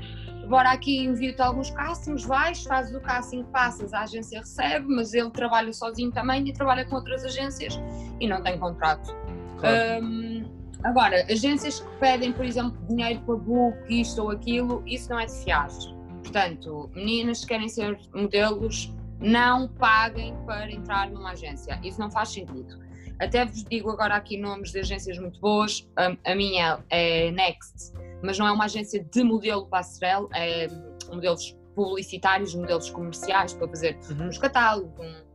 [0.53, 5.31] bora aqui envio-te alguns castings, vais, fazes o casting, passas, a agência recebe, mas ele
[5.31, 7.81] trabalha sozinho também e trabalha com outras agências
[8.21, 9.17] e não tem contrato.
[9.59, 10.05] Claro.
[10.05, 10.45] Hum,
[10.85, 15.25] agora, agências que pedem, por exemplo, dinheiro para book, isto ou aquilo, isso não é
[15.25, 15.71] de fiar.
[16.23, 21.81] Portanto, meninas que querem ser modelos, não paguem para entrar numa agência.
[21.83, 22.79] Isso não faz sentido.
[23.19, 25.89] Até vos digo agora aqui nomes de agências muito boas.
[25.97, 30.69] A, a minha é Next, mas não é uma agência de modelo passerelle, é
[31.13, 34.29] modelos publicitários, modelos comerciais para fazer Uhum.
[34.29, 34.93] uns catálogos.
[35.05, 35.33] um-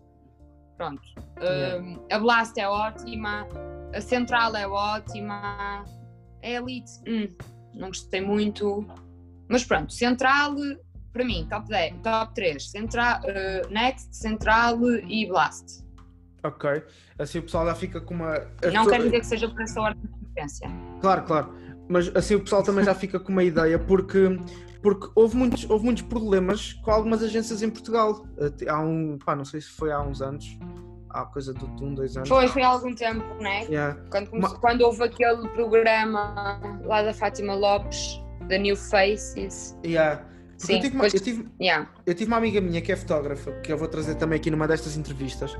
[0.77, 1.01] Pronto.
[1.41, 1.83] Yeah.
[1.83, 3.47] Um, a Blast é ótima,
[3.95, 5.83] a Central é ótima,
[6.43, 7.27] a Elite, hum,
[7.73, 8.85] não gostei muito.
[9.49, 10.53] Mas pronto, Central,
[11.11, 12.69] para mim, top, 10, top 3.
[12.69, 14.77] Central, uh, Next, Central
[15.07, 15.83] e Blast.
[16.43, 16.69] Ok.
[17.17, 18.33] Assim o pessoal já fica com uma.
[18.37, 20.69] Não pessoas- quer dizer que seja por essa ordem de preferência.
[21.01, 21.53] Claro, claro.
[21.89, 24.39] Mas assim o pessoal também já fica com uma ideia, porque,
[24.81, 28.25] porque houve, muitos, houve muitos problemas com algumas agências em Portugal.
[28.67, 30.57] Há um, pá, não sei se foi há uns anos,
[31.09, 32.27] há coisa de um, dois anos.
[32.27, 33.63] Foi, foi há algum tempo, não é?
[33.65, 33.97] Yeah.
[34.09, 38.19] Quando, começou- quando houve aquele programa lá da Fátima Lopes,
[38.49, 39.77] The New Faces.
[39.85, 40.21] Yeah.
[40.57, 41.87] Porque eu, Sim, tive uma, pois- eu, tive, Yeah.
[42.05, 44.67] eu tive uma amiga minha que é fotógrafa, que eu vou trazer também aqui numa
[44.67, 45.55] destas entrevistas,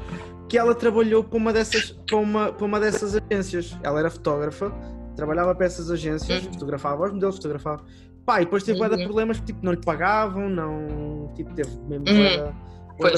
[0.50, 3.78] que ela trabalhou para uma dessas, para uma, para uma dessas agências.
[3.84, 4.74] Ela era fotógrafa,
[5.18, 6.54] trabalhava para essas agências, Uhum.
[6.54, 7.84] fotografava os modelos, fotografava.
[8.26, 9.04] Pá, e depois teve Uhum.
[9.04, 11.34] problemas, tipo, não lhe pagavam, não.
[11.36, 12.54] Tipo, teve mesmo Uhum.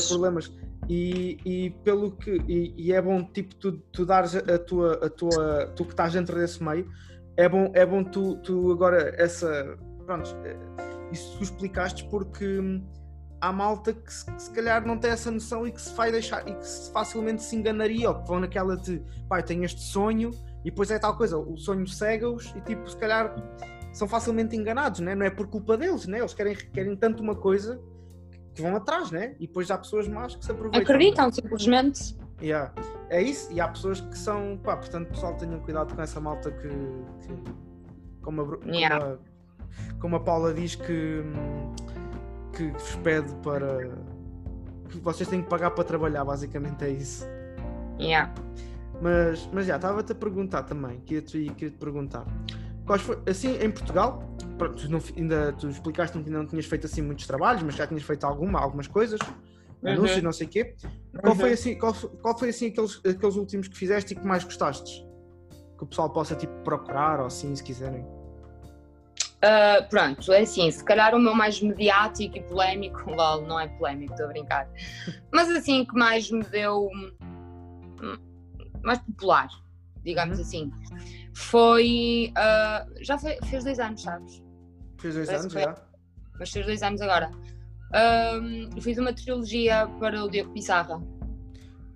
[0.07, 0.51] problemas.
[0.87, 2.43] E, e pelo que.
[2.47, 5.71] E, e é bom, tipo, tu, tu dares a tua, a tua.
[5.75, 6.89] Tu que estás dentro desse meio,
[7.37, 9.77] é bom, é bom tu, tu agora essa.
[10.05, 10.57] Pronto, eh,
[11.11, 12.81] isso tu explicaste porque
[13.41, 16.11] há malta que se, que se calhar não tem essa noção e que se vai
[16.11, 19.81] deixar e que se facilmente se enganaria ou que vão naquela de eu tenho este
[19.81, 20.31] sonho
[20.63, 23.33] e depois é tal coisa, o sonho cega-os e tipo, se calhar
[23.93, 25.15] são facilmente enganados, né?
[25.15, 26.19] não é por culpa deles, né?
[26.19, 27.81] eles querem, querem tanto uma coisa
[28.53, 29.35] que vão atrás, né?
[29.39, 30.81] E depois há pessoas más que se aproveitam.
[30.81, 32.17] Acreditam, simplesmente.
[32.41, 32.73] Yeah.
[33.09, 36.51] É isso, e há pessoas que são, pá, portanto, pessoal, tenham cuidado com essa malta
[36.51, 37.43] que, que-
[38.21, 39.05] como, a, como, Yeah.
[39.13, 41.23] a, como a Paula diz que,
[42.55, 43.89] que vos pede para
[44.89, 47.25] que vocês têm que pagar para trabalhar, basicamente é isso.
[47.99, 48.33] Yeah.
[49.01, 52.25] Mas, mas já, estava-te a perguntar também, queria-te queria -te perguntar.
[52.85, 54.23] Quais foi, assim, em Portugal,
[54.57, 57.75] pronto, tu, não, ainda, tu explicaste-me que ainda não tinhas feito assim muitos trabalhos, mas
[57.75, 59.19] já tinhas feito alguma, algumas coisas,
[59.81, 59.91] Uhum.
[59.91, 60.75] anúncios, não sei o quê.
[61.21, 61.53] Qual foi Uhum.
[61.53, 65.05] assim, qual, foi- qual foi assim aqueles, aqueles últimos que fizeste e que mais gostaste?
[65.77, 68.01] Que o pessoal possa tipo procurar ou assim, se quiserem.
[69.41, 73.69] Uh, pronto, é assim, se calhar o meu mais mediático e polémico, lol, não é
[73.69, 74.67] polémico, estou a brincar,
[75.31, 76.89] mas assim que mais me deu
[78.83, 79.49] mais popular,
[80.03, 80.43] digamos Uhum.
[80.43, 80.71] assim,
[81.33, 84.41] foi uh, já foi, fez dois anos, sabes?
[84.99, 85.75] Fez dois Parece anos já?
[86.39, 87.31] Mas fez dois anos agora.
[87.93, 91.01] Um, fiz uma trilogia para o Diego Pissarra.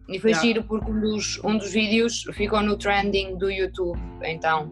[0.10, 0.42] E foi Yeah.
[0.48, 4.70] giro porque um dos, um dos vídeos ficou no trending do YouTube, então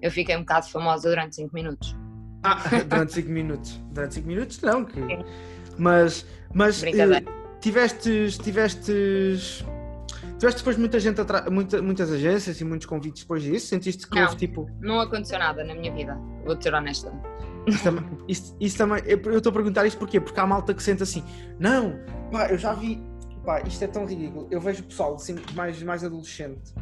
[0.00, 1.94] eu fiquei um bocado famosa durante 5 minutos.
[2.42, 2.56] Ah,
[2.88, 3.78] durante 5 minutos.
[3.92, 5.00] Durante 5 minutos não, que...
[5.76, 7.24] Mas, mas Brincadeira.
[7.28, 9.64] eh, tivestes, tivestes.
[10.40, 11.50] Tiveste depois muita gente atra...
[11.50, 13.66] muita, muitas agências e muitos convites depois disso?
[13.66, 14.22] Sentiste que Não.
[14.24, 14.70] houve tipo.
[14.80, 17.12] Não aconteceu nada na minha vida, vou ser honesta.
[17.66, 20.18] Isso também, isso, isso também- eu estou a perguntar isto porquê?
[20.18, 21.22] Porque há malta que sente assim,
[21.58, 22.00] não,
[22.32, 23.02] pá, eu já vi,
[23.44, 24.48] pá, isto é tão ridículo.
[24.50, 26.72] Eu vejo pessoal assim, mais, mais adolescente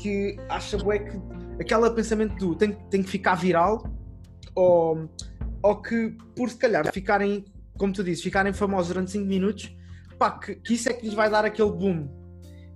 [0.00, 1.20] que acha bué que
[1.60, 3.86] aquele pensamento do tem, tem que ficar viral
[4.56, 5.08] ou,
[5.62, 7.44] ou que por se calhar ficarem,
[7.78, 9.72] como tu dizes, ficarem famosos durante 5 minutos,
[10.18, 12.21] pá, que, que isso é que lhes vai dar aquele boom.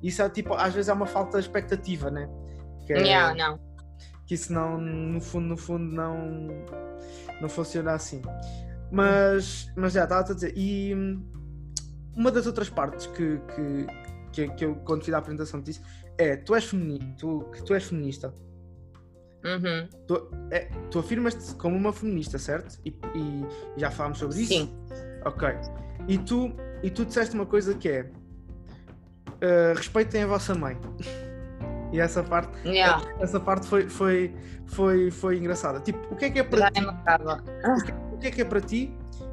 [0.06, 2.28] Isso é tipo, às vezes é uma falta de expectativa, né?
[2.86, 3.58] Que é- Yeah, não.
[4.24, 6.48] que isso não, no fundo, no fundo, não,
[7.40, 8.22] não funciona assim.
[8.92, 10.56] Mas, mas já, estava a dizer.
[10.56, 11.24] E hum,
[12.14, 13.86] uma das outras partes que, que,
[14.32, 15.82] que, que eu, quando fiz a apresentação, disse
[16.16, 18.32] é: tu és, femini tu, que tu és feminista.
[19.44, 19.88] Uhum.
[20.06, 22.78] Tu, é, tu afirmas-te como uma feminista, certo?
[22.84, 23.44] E, e
[23.76, 24.52] já falámos sobre isso?
[24.52, 24.72] Sim.
[25.24, 25.48] Ok.
[26.06, 26.52] E tu,
[26.84, 28.10] e tu disseste uma coisa que é:
[29.42, 30.76] uh, respeitem a vossa mãe.
[31.92, 33.02] E essa parte, Yeah.
[33.20, 34.34] essa parte foi, foi,
[34.66, 35.80] foi, foi engraçada.
[35.80, 36.80] Tipo, o que é que é para Já ti?
[36.80, 37.44] acaba.
[38.12, 38.92] O que é que é para ti?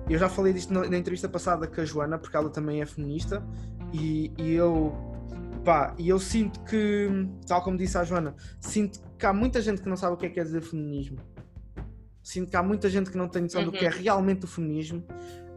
[0.10, 2.86] Eu já falei disto na, na entrevista passada com a Joana, porque ela também é
[2.86, 3.43] feminista,
[3.91, 4.93] e, e eu
[5.66, 7.10] pá, e eu sinto que,
[7.47, 10.26] tal como disse a Joana, sinto que há muita gente que não sabe o que
[10.26, 11.18] é que é dizer feminismo.
[12.22, 13.78] Sinto que há muita gente que não tem noção do Uhum.
[13.78, 15.04] que é realmente o feminismo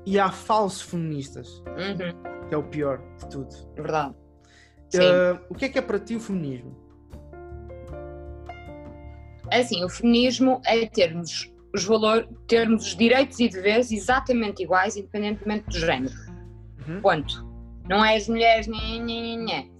[0.04, 2.48] e há falsos feministas, Uhum.
[2.48, 3.48] que é o pior de tudo.
[3.74, 4.14] Verdade.
[4.94, 6.74] Uh, o que é que é para ti o feminismo?
[9.50, 14.96] É assim, o feminismo é termos os valores, termos os direitos e deveres exatamente iguais,
[14.96, 16.14] independentemente do género.
[16.86, 17.00] Uhum.
[17.00, 17.46] Ponto.
[17.88, 19.70] Não é as mulheres, nhê, nhê, nhê.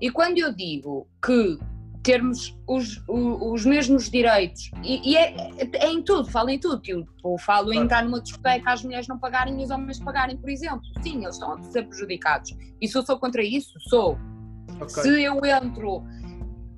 [0.00, 1.58] E quando eu digo que
[2.02, 7.02] termos os, os mesmos direitos, e, e é, é em tudo, falo em tudo, tipo,
[7.38, 10.82] falo em entrar numa discoteca, as mulheres não pagarem e os homens pagarem, por exemplo.
[11.02, 12.54] Sim, eles estão a ser prejudicados.
[12.80, 14.18] E se eu sou contra isso, sou.
[14.80, 15.02] Ok.
[15.02, 16.04] Se eu entro,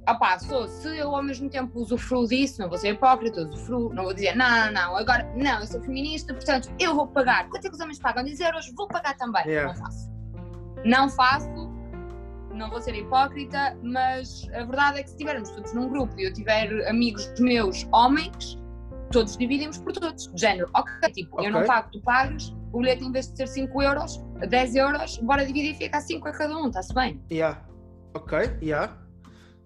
[0.09, 4.05] opá, sou, se eu ao mesmo tempo usufruo disso, não vou ser hipócrita, usufruo, não
[4.05, 7.49] vou dizer, não, não, não, agora, não, eu sou feminista, portanto, eu vou pagar.
[7.49, 8.25] Quanto é que os homens pagam?
[8.25, 9.47] 10 euros, vou pagar também.
[9.47, 9.73] Yeah.
[9.73, 10.11] Não faço.
[10.85, 11.71] Não faço,
[12.55, 16.25] não vou ser hipócrita, mas a verdade é que se estivermos todos num grupo e
[16.25, 18.59] eu tiver amigos meus homens,
[19.11, 20.33] todos dividimos por todos.
[20.33, 23.49] De género, ok, tipo, eu não pago, tu pagas, o bilhete em vez de ser
[23.49, 27.21] 5 euros, 10 euros, bora dividir e fica a 5 a cada um, está-se bem.
[27.31, 27.68] Yeah.
[28.15, 28.97] Ok, yeah.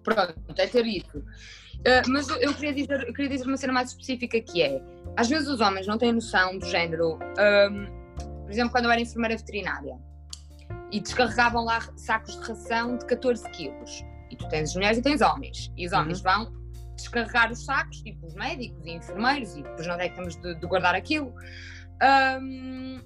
[0.03, 1.17] Pronto, é ter isso.
[1.17, 4.81] Uh, mas eu, queria dizer, eu queria dizer uma cena mais específica que é,
[5.17, 7.85] às vezes os homens não têm noção do género, um,
[8.43, 9.97] por exemplo, quando eu era enfermeira veterinária,
[10.91, 14.03] e descarregavam lá sacos de ração de 14 quilos.
[14.29, 15.71] E tu tens mulheres e tens homens.
[15.75, 16.53] E os homens vão
[16.95, 20.55] descarregar os sacos, tipo os médicos e enfermeiros, e depois onde é que temos de,
[20.55, 21.33] de guardar aquilo?
[22.01, 23.01] Ahm,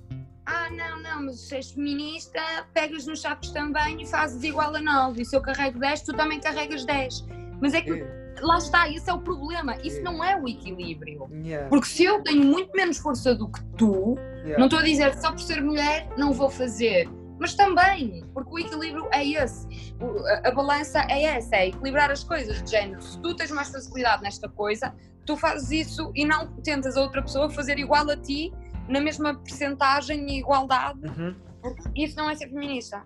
[0.47, 2.39] ah, não, não, mas se és feminista,
[2.73, 5.21] pegas nos sacos também e fazes igual a 9.
[5.21, 7.25] E se eu carrego 10, tu também carregas 10.
[7.61, 8.35] Mas é que É.
[8.41, 9.75] lá está, esse é o problema.
[9.83, 10.01] Isso É.
[10.03, 11.27] não é o equilíbrio.
[11.43, 14.57] Yeah, Porque se eu tenho muito menos força do que tu, yeah.
[14.57, 17.09] não estou a dizer só por ser mulher não vou fazer.
[17.39, 19.67] Mas também, porque o equilíbrio é esse.
[20.43, 23.01] A, a balança é essa, é equilibrar as coisas de género.
[23.01, 24.91] Se tu tens mais facilidade nesta coisa,
[25.23, 28.51] tu fazes isso e não tentas a outra pessoa fazer igual a ti,
[28.87, 30.99] na mesma percentagem e igualdade.
[31.05, 31.35] Uhum.
[31.61, 33.03] Porque isso não é ser feminista.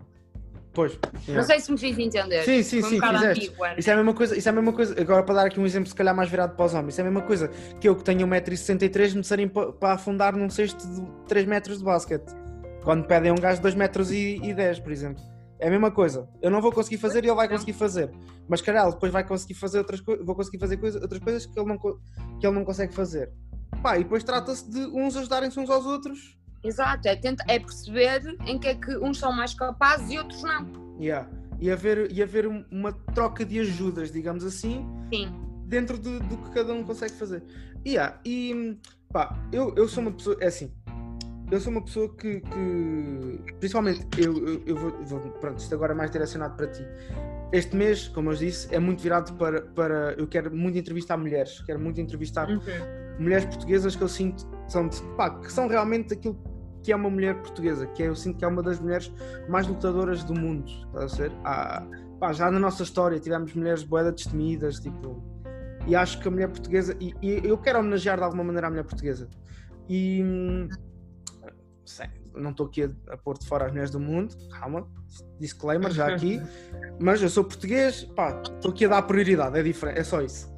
[0.73, 0.97] Pois.
[1.13, 1.43] Não yeah.
[1.43, 2.43] sei se me fiz entender.
[2.43, 3.45] Sim, sim, sim, um fizeste.
[3.47, 3.75] ambígua, né?
[3.77, 5.01] Isso é a mesma coisa, isso é a mesma coisa.
[5.01, 7.03] Agora para dar aqui um exemplo se calhar mais virado para os homens, isso é
[7.03, 10.88] a mesma coisa que eu que tenho 1,63m me serem pa- para afundar num cesto
[10.88, 12.32] de 3 metros de basquete.
[12.84, 15.21] Quando pedem a um gajo de 2 metros e, e 10, por exemplo.
[15.59, 16.27] É a mesma coisa.
[16.41, 18.09] Eu não vou conseguir fazer e ele vai conseguir fazer.
[18.47, 21.59] Mas caralho, depois vai conseguir fazer outras coisas, vou conseguir fazer coisa, outras coisas que
[21.59, 23.29] ele não, que ele não consegue fazer.
[23.82, 26.38] Pá, e depois trata-se de uns ajudarem-se uns aos outros.
[26.63, 30.43] Exato, é, tenta, é perceber em que é que uns são mais capazes e outros
[30.43, 30.95] não.
[30.99, 31.27] Yeah.
[31.59, 35.32] E haver, e haver um- uma troca de ajudas, digamos assim, Sim.
[35.65, 37.43] dentro de- do que cada um consegue fazer.
[37.86, 38.77] Yeah, e
[39.11, 40.71] pá, eu, eu sou uma pessoa, é assim,
[41.51, 45.93] eu sou uma pessoa que, que- principalmente, eu, eu, eu vou, vou- pronto, isto agora
[45.93, 46.84] é mais direcionado para ti.
[47.51, 51.59] Este mês, como eu disse, é muito virado para, para eu quero muito entrevistar mulheres,
[51.63, 52.59] quero muito entrevistar Uhum.
[53.22, 56.38] Mulheres portuguesas que eu sinto são, de- pá, que são realmente aquilo
[56.84, 59.11] que é uma mulher portuguesa, que é, eu sinto que é uma das mulheres
[59.47, 61.32] mais lutadoras do mundo, estás a ver?
[61.43, 61.88] Há-
[62.19, 65.24] pá, já na nossa história tivemos mulheres boeda destemidas, tipo,
[65.88, 68.69] e acho que a mulher portuguesa, e, e eu quero homenagear de alguma maneira a
[68.69, 69.28] mulher portuguesa,
[69.89, 70.24] e
[71.86, 74.88] sei, não estou aqui a, a pôr de fora as mulheres do mundo, calma,
[75.39, 76.41] disclaimer já aqui,
[76.99, 80.51] mas eu sou português, pá, estou aqui a dar prioridade, é diferente, é só isso.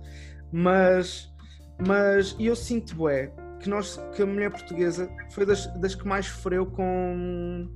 [0.51, 1.33] Mas,
[1.80, 6.26] mas eu sinto, bué, que, nós, que a mulher portuguesa foi das, das que mais
[6.26, 7.67] sofreu com,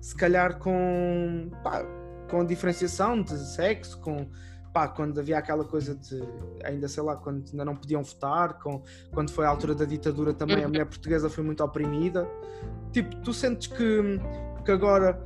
[0.00, 1.84] se calhar, com, pá,
[2.30, 4.26] com a diferenciação de sexo, com,
[4.72, 6.22] pá, quando havia aquela coisa de,
[6.64, 10.32] ainda sei lá, quando ainda não podiam votar, com, quando foi a altura da ditadura
[10.32, 12.28] também, a mulher portuguesa foi muito oprimida.
[12.92, 14.20] Tipo, tu sentes que,
[14.64, 15.22] que agora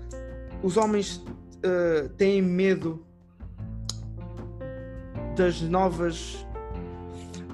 [0.62, 1.22] os homens
[1.62, 3.06] eh, têm medo
[5.36, 6.46] das novas.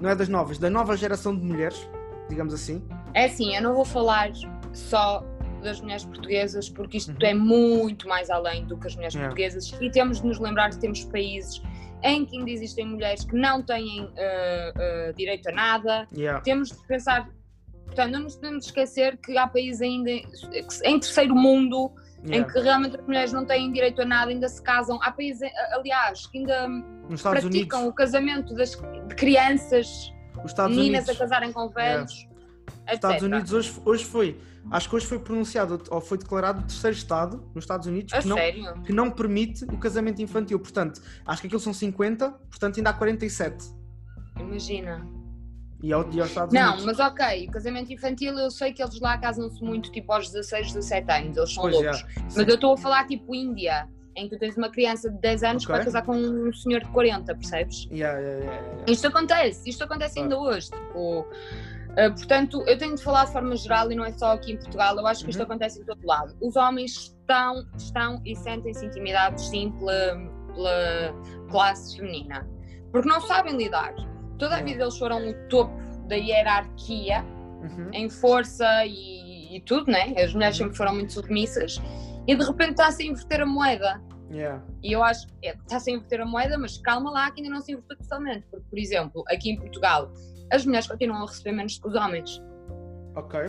[0.00, 1.88] Não é das novas, da nova geração de mulheres,
[2.28, 2.82] digamos assim.
[3.14, 4.30] É assim, eu não vou falar
[4.72, 5.24] só
[5.62, 7.16] das mulheres portuguesas, porque isto Uhum.
[7.22, 9.20] é muito mais além do que as mulheres É.
[9.20, 11.60] portuguesas e temos de nos lembrar que temos países
[12.04, 16.06] em que ainda existem mulheres que não têm eh, eh, direito a nada.
[16.14, 16.40] Yeah.
[16.42, 17.28] Temos de pensar,
[17.86, 21.90] portanto, não nos podemos esquecer que há países ainda em terceiro mundo
[22.24, 22.52] em yeah.
[22.52, 24.98] que realmente as mulheres não têm direito a nada, ainda se casam.
[25.02, 26.68] Há países, eh, aliás, que ainda
[27.22, 30.12] praticam Unidos, o casamento das, de crianças,
[30.44, 32.26] os meninas Unidos, a casarem com velhos.
[32.82, 32.94] etc.
[32.94, 34.40] Estados Unidos hoje, hoje foi,
[34.70, 38.26] acho que hoje foi pronunciado ou foi declarado o terceiro estado nos Estados Unidos que
[38.26, 40.58] não, que não permite o casamento infantil.
[40.58, 43.64] Portanto, acho que aquilo são 50, portanto ainda há 47.
[44.40, 45.17] Imagina.
[45.82, 46.84] E ao, e aos Estados Não, Unidos.
[46.86, 50.72] mas ok, o casamento infantil eu sei que eles lá casam-se muito tipo aos 16,
[50.72, 52.00] 17 anos, eles são Pois, loucos.
[52.16, 52.20] é.
[52.36, 55.42] Mas eu estou a falar tipo Índia, em que tu tens uma criança de 10
[55.44, 55.76] anos que Ok.
[55.78, 57.84] vai casar com um senhor de 40, percebes?
[57.92, 58.84] Yeah, yeah, yeah, yeah.
[58.92, 60.68] Isto acontece, isto acontece ainda hoje.
[60.70, 64.52] Tipo, uh, portanto, eu tenho de falar de forma geral e não é só aqui
[64.54, 65.44] em Portugal, eu acho que isto Uhum.
[65.44, 66.36] acontece em todo lado.
[66.40, 70.16] Os homens estão, estão e sentem-se intimidados sim pela,
[70.52, 71.14] pela
[71.48, 72.44] classe feminina,
[72.90, 73.94] porque não sabem lidar.
[74.38, 74.62] Toda a É.
[74.62, 75.72] vida eles foram o topo
[76.08, 77.24] da hierarquia
[77.62, 77.90] Uhum.
[77.92, 80.14] em força e, e tudo, né?
[80.16, 81.80] As mulheres sempre foram muito submissas
[82.26, 84.00] e de repente está-se a inverter a moeda.
[84.30, 84.62] Yeah.
[84.82, 87.60] E eu acho que está-se a inverter a moeda, mas calma lá que ainda não
[87.62, 88.46] se inverteu totalmente.
[88.50, 90.12] Porque, por exemplo, aqui em Portugal,
[90.52, 92.40] as mulheres continuam a receber menos que os homens.
[93.16, 93.40] Ok.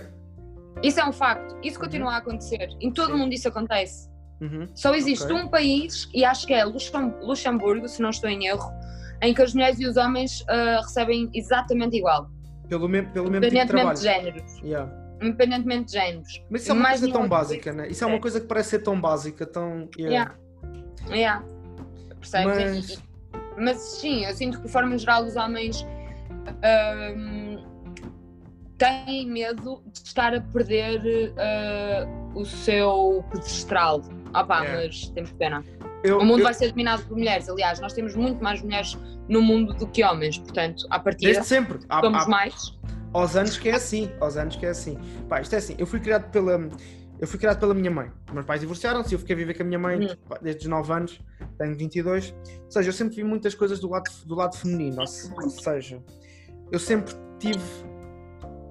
[0.82, 1.56] Isso é um facto.
[1.62, 2.70] Isso continua a acontecer.
[2.80, 4.10] Em todo o mundo isso acontece.
[4.42, 4.68] Uhum.
[4.74, 5.36] Só existe Ok.
[5.36, 8.72] um país, e acho que é Luxem- Luxemburgo, se não estou em erro,
[9.22, 12.30] em que as mulheres e os homens ah, recebem exatamente igual.
[12.68, 13.98] Pelo, mesmo, pelo mesmo tipo de Independentemente trabalho.
[13.98, 14.60] de géneros.
[14.64, 14.92] Yeah.
[15.22, 16.44] Independentemente de géneros.
[16.50, 17.88] Mas isso é uma Mais coisa tão outro básica, né?
[17.88, 18.20] Isso é uma é.
[18.20, 19.90] coisa que parece ser tão básica, tão.
[19.98, 20.36] Yeah.
[21.10, 21.16] Yeah.
[21.16, 21.46] Yeah.
[22.20, 22.98] Percebes?
[22.98, 23.10] Mas-
[23.58, 25.86] mas sim, eu sinto que de forma geral os homens
[28.78, 32.06] têm medo de estar a perder ah,
[32.36, 34.02] o seu pedestral.
[34.30, 34.84] Opá, Yeah.
[34.86, 35.64] mas temos pena.
[36.04, 37.50] Eu, O mundo eu- vai ser dominado por mulheres.
[37.50, 38.98] Aliás, nós temos muito mais mulheres
[39.28, 40.38] no mundo do que homens.
[40.38, 41.80] Portanto, à partida, Desde sempre.
[41.90, 42.78] Há, somos há- mais.
[43.14, 44.10] aos anos que é assim.
[44.20, 44.98] Aos anos que é assim.
[45.28, 45.76] Pá, isto é assim.
[45.78, 46.70] Eu fui criado pela.
[47.20, 48.10] eu fui criado pela minha mãe.
[48.32, 50.68] Meus pais divorciaram-se e eu fiquei a viver com a minha mãe tipo, desde os
[50.68, 51.20] 9 anos,
[51.58, 52.34] tenho 22.
[52.64, 55.02] Ou seja, eu sempre vi muitas coisas do lado, do lado feminino.
[55.02, 56.02] Ou seja,
[56.72, 57.60] eu sempre tive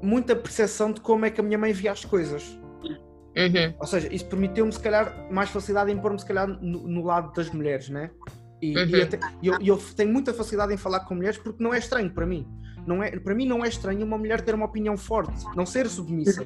[0.02, 2.58] muita percepção de como é que a minha mãe via as coisas.
[3.38, 3.74] Uhum.
[3.78, 7.32] Ou seja, isso permiteu-me, se calhar, mais facilidade em pôr-me, se calhar, no, no lado
[7.32, 8.10] das mulheres, né?
[8.60, 9.02] E, e Uhum.
[9.04, 11.78] até- e eu, e eu tenho muita facilidade em falar com mulheres porque não é
[11.78, 12.46] estranho para mim.
[12.86, 15.88] Não é, para mim não é estranho uma mulher ter uma opinião forte, não ser
[15.88, 16.44] submissa.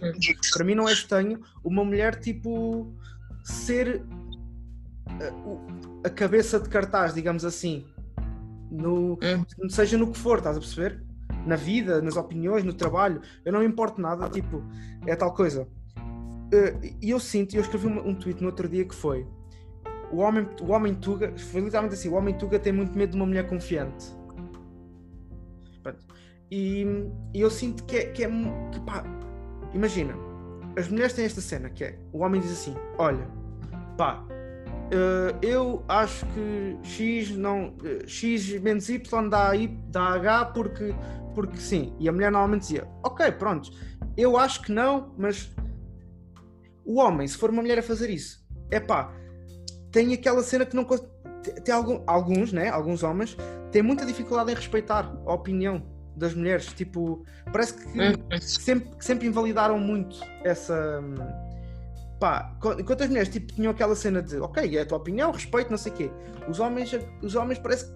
[0.53, 2.93] Para mim não é estranho uma mulher, tipo,
[3.45, 4.03] ser
[5.09, 5.61] a, o-
[6.05, 7.86] a cabeça de cartaz, digamos assim.
[8.70, 9.68] No, Uhum.
[9.70, 11.01] seja no que for, estás a perceber?
[11.47, 13.20] Na vida, nas opiniões, no trabalho.
[13.45, 14.62] Eu não me importo nada, tipo,
[15.07, 15.66] é tal coisa.
[16.53, 19.26] Eh, E eu sinto, eu escrevi um, tweet no outro dia que foi
[20.12, 23.16] o homem, o homem Tuga, foi literalmente assim, o homem Tuga tem muito medo de
[23.16, 24.14] uma mulher confiante.
[26.50, 26.84] E,
[27.34, 28.28] e eu sinto que é, que é
[28.70, 29.03] que, pá,
[29.72, 30.14] imagina,
[30.76, 33.26] as mulheres têm esta cena que é, o homem diz assim, olha,
[33.96, 34.22] pá,
[34.92, 40.94] eh, eu acho que X não eh, X menos Y dá, y, dá H porque,
[41.34, 41.94] porque sim.
[41.98, 43.70] E a mulher normalmente dizia, ok, pronto,
[44.14, 45.50] eu acho que não, mas
[46.84, 49.12] o homem, se for uma mulher a fazer isso, é pá,
[49.90, 50.84] tem aquela cena que não
[51.64, 52.68] tem- algum- alguns, né?
[52.68, 53.36] Alguns homens
[53.70, 55.82] têm muita dificuldade em respeitar a opinião
[56.16, 56.66] das mulheres.
[56.72, 58.40] Tipo, parece que Uhum.
[58.40, 61.00] sempre, sempre invalidaram muito essa.
[61.02, 61.14] hum,
[62.20, 65.70] Pá, enquanto as mulheres tipo, tinham aquela cena de ok, é a tua opinião, respeito,
[65.72, 66.10] não sei o quê.
[66.48, 67.92] Os homens, os homens parece que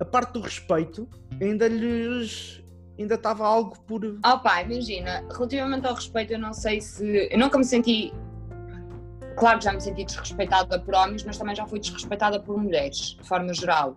[0.00, 1.06] a parte do respeito
[1.38, 2.64] ainda lhes.
[3.02, 4.04] Ainda estava algo por.
[4.04, 7.28] Oh pá, imagina, relativamente ao respeito, eu não sei se.
[7.30, 8.12] Eu nunca me senti.
[9.36, 13.16] Claro que já me senti desrespeitada por homens, mas também já fui desrespeitada por mulheres,
[13.20, 13.96] de forma geral.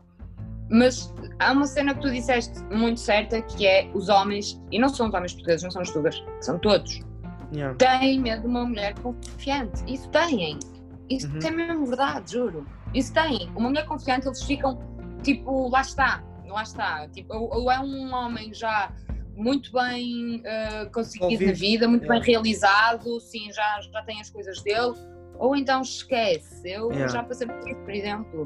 [0.70, 4.88] Mas há uma cena que tu disseste muito certa que é os homens, e não
[4.90, 7.02] são os homens portugueses, não são os tugas, são todos,
[7.54, 7.76] Yeah.
[7.78, 9.84] têm medo de uma mulher confiante.
[9.86, 10.58] Isso têm.
[11.10, 11.40] Isso Uhum.
[11.44, 12.66] é mesmo verdade, juro.
[12.96, 13.48] Isso têm.
[13.56, 14.80] Uma mulher confiante, eles ficam
[15.22, 16.24] tipo, lá está,
[16.54, 17.08] lá está.
[17.10, 18.92] Tipo, ou, ou é um homem já
[19.36, 21.60] muito bem eh, conseguido na Ouvido.
[21.60, 22.24] vida, muito Yeah.
[22.24, 24.94] bem realizado, sim, já, já tem as coisas dele.
[25.40, 26.62] Ou então esquece.
[26.70, 27.08] Eu Yeah.
[27.08, 28.44] já passei por isso, por exemplo.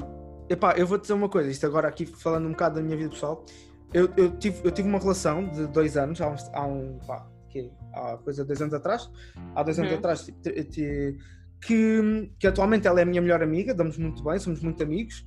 [0.48, 2.96] Epá, eu vou te dizer uma coisa, isto agora aqui falando um bocado da minha
[2.96, 3.44] vida pessoal,
[3.92, 7.26] eu, eu, tive, eu tive uma relação de dois anos, há, uns, há um, pá,
[7.50, 9.10] que, há coisa de dois anos atrás,
[9.54, 9.98] há dois anos Uhum.
[9.98, 11.18] atrás, tipo, te- te-
[11.60, 15.26] que, que atualmente ela é a minha melhor amiga, damos muito bem, somos muito amigos,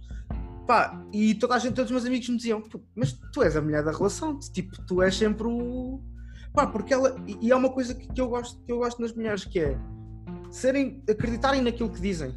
[0.72, 3.58] pá, e toda a gente, todos os meus amigos me diziam, "Pô, mas tu és
[3.58, 6.02] a mulher da relação, tipo, tu és sempre o...
[6.54, 9.44] Pá, porque ela, e, é uma coisa que, eu gosto, que eu gosto nas mulheres,
[9.44, 9.78] que é
[10.50, 12.34] serem, acreditarem naquilo que dizem,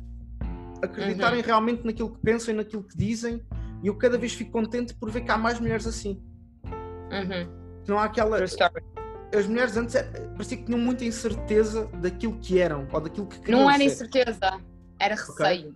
[0.82, 3.40] acreditarem realmente naquilo que pensam e naquilo que dizem,
[3.84, 6.20] e eu cada vez fico contente por ver que há mais mulheres assim.
[6.64, 7.48] Uhum.
[7.86, 8.42] Não há aquela.
[8.42, 13.38] As mulheres antes é- parecia que tinham muita incerteza daquilo que eram ou daquilo que
[13.38, 13.84] queriam Não era ser.
[13.84, 14.60] incerteza,
[15.04, 15.74] era receio.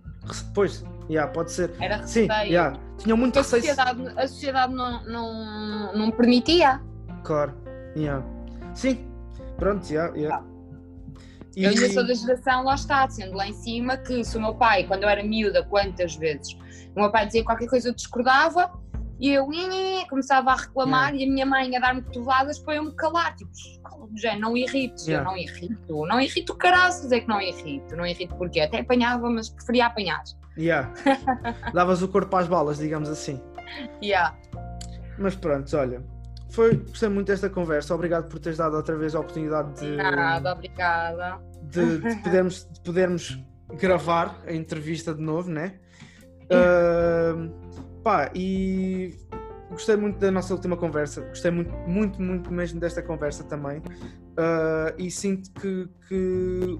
[0.53, 1.71] Pois, yeah, pode ser.
[1.79, 2.49] Era Sim, receio.
[2.51, 2.79] yeah.
[2.97, 3.61] tinham muito A receio.
[3.63, 6.81] sociedade, a sociedade não, não, não permitia.
[7.23, 7.53] Claro,
[7.95, 8.23] yeah.
[8.75, 9.05] Sim,
[9.57, 10.43] pronto, yeah, yeah.
[11.55, 14.41] E- Eu ainda sou da geração, lá está, sendo lá em cima, que se o
[14.41, 16.53] meu pai, quando eu era miúda, quantas vezes,
[16.95, 18.71] o meu pai dizia qualquer coisa eu discordava
[19.19, 19.47] e eu
[20.09, 23.35] começava a reclamar e a minha mãe a dar-me cotoveladas para eu me calar.
[23.35, 23.51] Tipo,
[23.83, 25.27] "Cala, já não irrites, Yeah.
[25.29, 29.29] eu não irrito, não irrito caraças, é que não irrito, não irrito porque até apanhava,
[29.29, 30.23] mas preferia apanhar.
[30.57, 30.91] Yeah.
[31.73, 33.41] Davas o corpo às balas, digamos assim.
[34.01, 34.35] Yeah.
[35.17, 36.01] Mas pronto, olha.
[36.49, 37.93] Foi, gostei muito desta conversa.
[37.93, 39.95] Obrigado por teres dado outra vez a oportunidade de.
[39.97, 41.39] Nada, obrigada.
[41.61, 43.39] de, de podermos, de podermos
[43.77, 45.75] gravar a entrevista de novo, né?
[46.51, 47.51] Ahm,
[48.09, 49.13] pá, e
[49.69, 53.83] gostei muito da nossa última conversa, gostei muito, muito, muito mesmo desta conversa também.
[54.35, 56.79] Ah, e sinto que, que,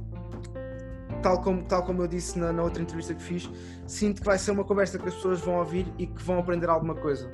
[1.21, 3.47] tal, como, tal como eu disse na, na outra entrevista que fiz,
[3.85, 6.67] sinto que vai ser uma conversa que as pessoas vão ouvir e que vão aprender
[6.67, 7.29] alguma coisa.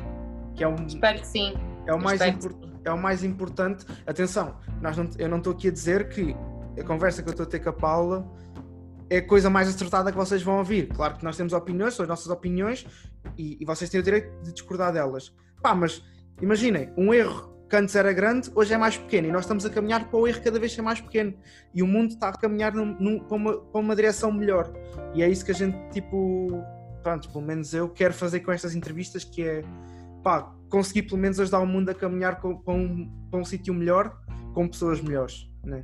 [0.56, 1.54] Que é, um, Espero que sim.
[1.88, 3.86] é, o, mais impor- é o mais importante.
[4.06, 6.36] Atenção, nós não- eu não estou aqui a dizer que
[6.78, 8.30] a conversa que eu estou a ter com a Paula
[9.10, 10.88] é a coisa mais acertada que vocês vão ouvir.
[10.90, 12.86] Claro que nós temos opiniões, são as nossas opiniões
[13.38, 15.34] e, e vocês têm o direito de discordar delas.
[15.62, 16.04] Pá, mas
[16.42, 19.70] imaginem, um erro que antes era grande, hoje é mais pequeno e nós estamos a
[19.70, 21.34] caminhar para o erro cada vez ser mais pequeno
[21.74, 24.72] e o mundo está a caminhar num- num- para, uma, para uma direção melhor.
[25.16, 26.62] E é isso que a gente, tipo,
[27.02, 29.64] pronto, pelo menos eu quero fazer com estas entrevistas, que é
[30.24, 33.74] pá, conseguir pelo menos ajudar o mundo a caminhar com- para um, para um sítio
[33.74, 34.16] melhor,
[34.54, 35.82] com pessoas melhores, né?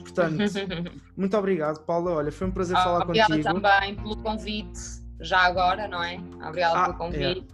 [0.00, 0.38] Portanto,
[1.16, 2.12] muito obrigado, Paula.
[2.12, 3.60] Olha, foi um prazer falar Ah, Obrigada contigo.
[3.60, 4.80] também pelo convite,
[5.22, 6.18] já agora, não é?
[6.46, 7.46] Obrigada Ah, pelo convite.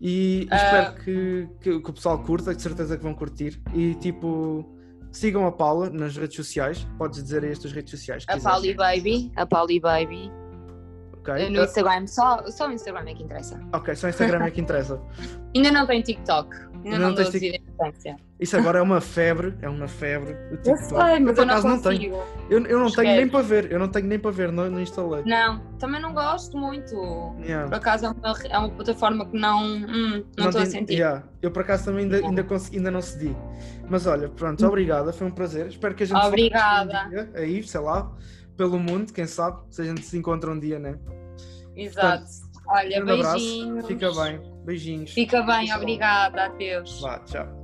[0.00, 0.56] E Ah.
[0.56, 3.60] espero que, que, que o pessoal curta, de certeza que vão curtir.
[3.74, 4.64] E tipo,
[5.12, 6.86] sigam a Paula nas redes sociais.
[6.96, 8.24] Podes dizer aí as tuas redes sociais.
[8.28, 9.30] A Pauli Baby.
[9.36, 10.30] A Pauli Baby.
[11.34, 11.50] Ok.
[11.50, 13.60] No Instagram, só, só o Instagram é que interessa.
[13.72, 15.00] Ok, só o Instagram é que interessa.
[15.54, 16.70] Ainda não tem TikTok.
[16.84, 17.60] Ainda Não não, dou tic-.
[18.38, 20.32] Isso agora é uma febre, é uma febre.
[20.32, 20.84] O Eu TikTok.
[20.88, 22.14] sei, mas por eu não tenho.
[22.48, 23.30] Eu, eu não tenho nem Esquece.
[23.30, 25.22] para ver, eu não tenho nem para ver, não, não instalei.
[25.26, 26.94] Não, também não gosto muito.
[27.40, 27.68] Yeah.
[27.68, 30.94] Por acaso é uma, é uma plataforma que não hum, não estou a sentir.
[30.94, 31.22] yeah.
[31.42, 33.36] Eu por acaso também ainda, ainda, consegui, ainda não cedi.
[33.88, 35.66] Mas olha, pronto, obrigada, foi um prazer.
[35.66, 36.92] Espero que a gente se Obrigada.
[36.92, 38.10] encontre um dia aí, sei lá,
[38.56, 40.98] pelo mundo, quem sabe, se a gente se encontra um dia, né?
[41.76, 42.24] Exato.
[42.66, 43.86] Olha, Um abraço, beijinhos.
[43.86, 45.12] fica bem, beijinhos.
[45.12, 46.44] Fica bem, obrigada.
[46.44, 47.00] Adeus.
[47.00, 47.59] Vá, tchau.